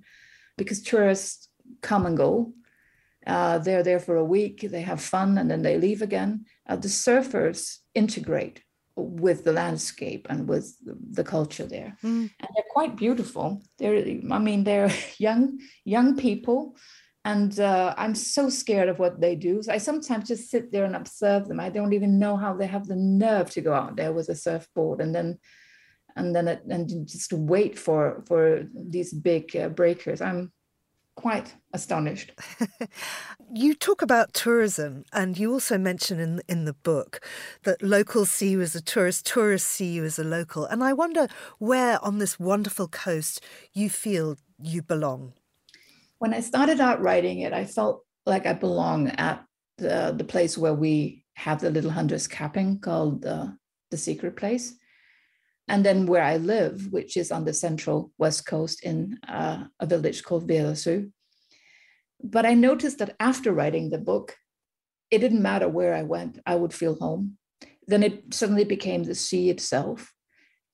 because 0.57 0.81
tourists 0.81 1.49
come 1.81 2.05
and 2.05 2.15
go. 2.15 2.53
Uh, 3.27 3.57
they're 3.57 3.83
there 3.83 3.99
for 3.99 4.15
a 4.15 4.23
week, 4.23 4.61
they 4.61 4.81
have 4.81 5.01
fun, 5.01 5.37
and 5.37 5.49
then 5.49 5.63
they 5.63 5.77
leave 5.77 6.01
again. 6.01 6.45
Uh, 6.67 6.75
the 6.75 6.87
surfers 6.87 7.79
integrate 7.93 8.61
with 8.95 9.43
the 9.43 9.51
landscape 9.51 10.25
and 10.29 10.47
with 10.47 10.75
the 11.11 11.23
culture 11.23 11.65
there 11.65 11.97
mm. 12.03 12.29
and 12.39 12.49
they're 12.55 12.71
quite 12.71 12.95
beautiful 12.95 13.61
they're 13.77 13.97
i 14.31 14.39
mean 14.39 14.63
they're 14.63 14.91
young 15.17 15.59
young 15.83 16.15
people 16.15 16.75
And 17.25 17.59
uh, 17.59 17.95
I'm 17.97 18.13
so 18.13 18.49
scared 18.49 18.87
of 18.87 18.99
what 18.99 19.19
they 19.19 19.35
do. 19.35 19.63
So 19.63 19.73
I 19.73 19.79
sometimes 19.79 20.27
just 20.27 20.51
sit 20.51 20.71
there 20.71 20.85
and 20.85 20.95
observe 20.95 21.47
them. 21.47 21.59
I 21.59 21.69
don't 21.71 21.93
even 21.93 22.19
know 22.19 22.37
how 22.37 22.53
they 22.53 22.67
have 22.67 22.85
the 22.85 22.95
nerve 22.95 23.49
to 23.51 23.61
go 23.61 23.73
out 23.73 23.95
there 23.95 24.13
with 24.13 24.29
a 24.29 24.35
surfboard 24.35 25.01
and 25.01 25.13
then 25.13 25.39
and 26.15 26.35
then 26.35 26.47
it, 26.47 26.61
and 26.69 27.07
just 27.07 27.33
wait 27.33 27.77
for 27.79 28.23
for 28.27 28.67
these 28.73 29.11
big 29.11 29.55
uh, 29.55 29.69
breakers. 29.69 30.21
I'm 30.21 30.53
quite 31.15 31.55
astonished. 31.73 32.31
you 33.53 33.73
talk 33.73 34.01
about 34.01 34.33
tourism, 34.33 35.03
and 35.11 35.37
you 35.37 35.51
also 35.51 35.77
mention 35.77 36.19
in 36.19 36.41
in 36.47 36.65
the 36.65 36.73
book 36.73 37.25
that 37.63 37.81
locals 37.81 38.29
see 38.29 38.49
you 38.51 38.61
as 38.61 38.75
a 38.75 38.81
tourist, 38.81 39.25
tourists 39.25 39.69
see 39.69 39.91
you 39.93 40.05
as 40.05 40.19
a 40.19 40.23
local. 40.23 40.65
And 40.65 40.83
I 40.83 40.93
wonder 40.93 41.27
where 41.57 42.03
on 42.03 42.19
this 42.19 42.39
wonderful 42.39 42.87
coast 42.87 43.43
you 43.73 43.89
feel 43.89 44.37
you 44.61 44.81
belong. 44.81 45.33
When 46.19 46.33
I 46.33 46.41
started 46.41 46.79
out 46.79 47.01
writing 47.01 47.39
it, 47.39 47.53
I 47.53 47.65
felt 47.65 48.05
like 48.25 48.45
I 48.45 48.53
belong 48.53 49.09
at 49.09 49.45
the, 49.77 50.13
the 50.17 50.23
place 50.23 50.57
where 50.57 50.73
we 50.73 51.25
have 51.33 51.59
the 51.59 51.69
little 51.69 51.91
hunters 51.91 52.27
camping 52.27 52.79
called 52.79 53.25
uh, 53.25 53.47
the 53.91 53.97
secret 53.97 54.35
place 54.37 54.75
and 55.67 55.85
then 55.85 56.05
where 56.05 56.23
I 56.23 56.37
live, 56.37 56.91
which 56.91 57.17
is 57.17 57.31
on 57.31 57.45
the 57.45 57.53
central 57.53 58.11
west 58.17 58.45
coast 58.45 58.83
in 58.83 59.19
uh, 59.27 59.65
a 59.79 59.85
village 59.85 60.23
called 60.23 60.47
Vedersø. 60.47 61.11
But 62.23 62.45
I 62.45 62.53
noticed 62.53 62.99
that 62.99 63.15
after 63.19 63.51
writing 63.51 63.89
the 63.89 63.97
book, 63.97 64.35
it 65.11 65.19
didn't 65.19 65.41
matter 65.41 65.67
where 65.67 65.93
I 65.93 66.03
went, 66.03 66.39
I 66.45 66.55
would 66.55 66.73
feel 66.73 66.95
home. 66.95 67.37
Then 67.87 68.03
it 68.03 68.33
suddenly 68.33 68.63
became 68.63 69.03
the 69.03 69.15
sea 69.15 69.49
itself. 69.49 70.11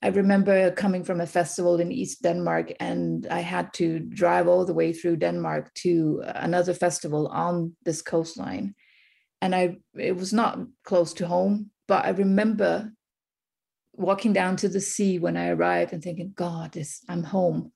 I 0.04 0.08
remember 0.08 0.72
coming 0.72 1.04
from 1.04 1.22
a 1.22 1.28
festival 1.28 1.80
in 1.80 1.92
East 1.92 2.24
Denmark, 2.24 2.74
and 2.80 3.28
I 3.28 3.42
had 3.42 3.72
to 3.74 4.00
drive 4.00 4.48
all 4.48 4.66
the 4.66 4.74
way 4.74 4.94
through 4.94 5.18
Denmark 5.18 5.74
to 5.76 6.24
another 6.26 6.74
festival 6.74 7.28
on 7.28 7.76
this 7.84 8.02
coastline. 8.02 8.74
And 9.42 9.54
I 9.54 9.78
it 9.96 10.16
was 10.16 10.34
not 10.34 10.60
close 10.84 11.14
to 11.16 11.28
home, 11.28 11.72
but 11.88 12.06
I 12.06 12.10
remember 12.10 12.92
walking 14.02 14.34
down 14.34 14.56
to 14.58 14.70
the 14.70 14.82
sea 14.82 15.20
when 15.20 15.38
I 15.38 15.50
arrived 15.50 15.94
and 15.94 16.04
thinking, 16.04 16.34
God, 16.36 16.74
this, 16.74 17.04
I'm 17.08 17.24
home. 17.24 17.72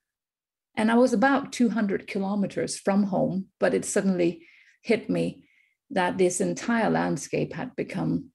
And 0.75 0.91
I 0.91 0.95
was 0.95 1.13
about 1.13 1.53
200 1.53 2.07
kilometers 2.07 2.77
from 2.77 3.03
home, 3.03 3.45
but 3.59 3.73
it 3.73 3.85
suddenly 3.85 4.45
hit 4.81 5.09
me 5.09 5.45
that 5.91 6.17
this 6.17 6.41
entire 6.41 6.89
landscape 6.89 7.53
had 7.53 7.75
become 7.75 8.31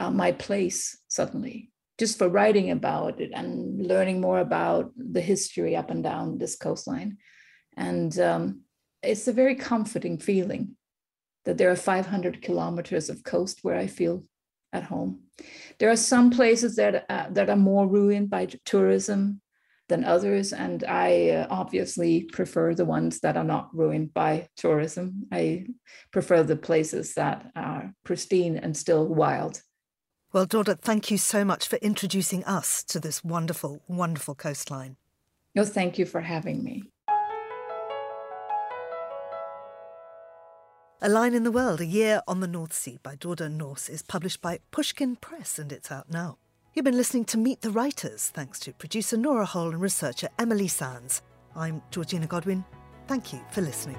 uh, 0.00 0.10
my 0.10 0.32
place 0.32 0.98
suddenly, 1.08 1.70
just 1.98 2.18
for 2.18 2.28
writing 2.28 2.70
about 2.70 3.20
it 3.20 3.30
and 3.32 3.86
learning 3.86 4.20
more 4.20 4.40
about 4.40 4.90
the 4.96 5.20
history 5.20 5.76
up 5.76 5.90
and 5.90 6.02
down 6.02 6.38
this 6.38 6.56
coastline. 6.56 7.18
And 7.76 8.18
um, 8.18 8.62
it's 9.02 9.28
a 9.28 9.32
very 9.32 9.54
comforting 9.54 10.18
feeling 10.18 10.76
that 11.44 11.58
there 11.58 11.70
are 11.70 11.76
500 11.76 12.42
kilometers 12.42 13.08
of 13.08 13.22
coast 13.22 13.60
where 13.62 13.76
I 13.76 13.86
feel 13.86 14.24
at 14.76 14.84
home. 14.84 15.20
There 15.78 15.90
are 15.90 15.96
some 15.96 16.30
places 16.30 16.76
that 16.76 17.04
uh, 17.08 17.26
that 17.30 17.50
are 17.50 17.56
more 17.56 17.86
ruined 17.88 18.30
by 18.30 18.46
tourism 18.64 19.40
than 19.88 20.04
others, 20.04 20.52
and 20.52 20.84
I 20.84 21.30
uh, 21.30 21.46
obviously 21.50 22.24
prefer 22.24 22.74
the 22.74 22.84
ones 22.84 23.20
that 23.20 23.36
are 23.36 23.44
not 23.44 23.70
ruined 23.72 24.12
by 24.14 24.48
tourism. 24.56 25.28
I 25.32 25.66
prefer 26.12 26.42
the 26.42 26.56
places 26.56 27.14
that 27.14 27.50
are 27.54 27.92
pristine 28.04 28.56
and 28.56 28.76
still 28.76 29.06
wild. 29.06 29.62
Well, 30.32 30.46
Dorthe, 30.46 30.80
thank 30.80 31.10
you 31.10 31.18
so 31.18 31.44
much 31.44 31.68
for 31.68 31.76
introducing 31.76 32.44
us 32.44 32.82
to 32.84 33.00
this 33.00 33.24
wonderful, 33.24 33.82
wonderful 33.88 34.34
coastline. 34.34 34.96
No, 35.54 35.64
thank 35.64 35.98
you 35.98 36.04
for 36.04 36.20
having 36.20 36.62
me. 36.62 36.82
A 41.02 41.10
Line 41.10 41.34
in 41.34 41.42
the 41.42 41.52
World, 41.52 41.82
A 41.82 41.86
Year 41.86 42.22
on 42.26 42.40
the 42.40 42.46
North 42.46 42.72
Sea 42.72 42.98
by 43.02 43.16
Dorthe 43.16 43.50
Nors 43.50 43.90
is 43.90 44.00
published 44.00 44.40
by 44.40 44.60
Pushkin 44.70 45.16
Press 45.16 45.58
and 45.58 45.70
it's 45.70 45.92
out 45.92 46.10
now. 46.10 46.38
You've 46.72 46.86
been 46.86 46.96
listening 46.96 47.26
to 47.26 47.36
Meet 47.36 47.60
the 47.60 47.70
Writers, 47.70 48.30
thanks 48.30 48.58
to 48.60 48.72
producer 48.72 49.18
Nora 49.18 49.44
Hall 49.44 49.68
and 49.68 49.80
researcher 49.80 50.30
Emily 50.38 50.68
Sands. 50.68 51.20
I'm 51.54 51.82
Georgina 51.90 52.26
Godwin. 52.26 52.64
Thank 53.08 53.34
you 53.34 53.40
for 53.50 53.60
listening. 53.60 53.98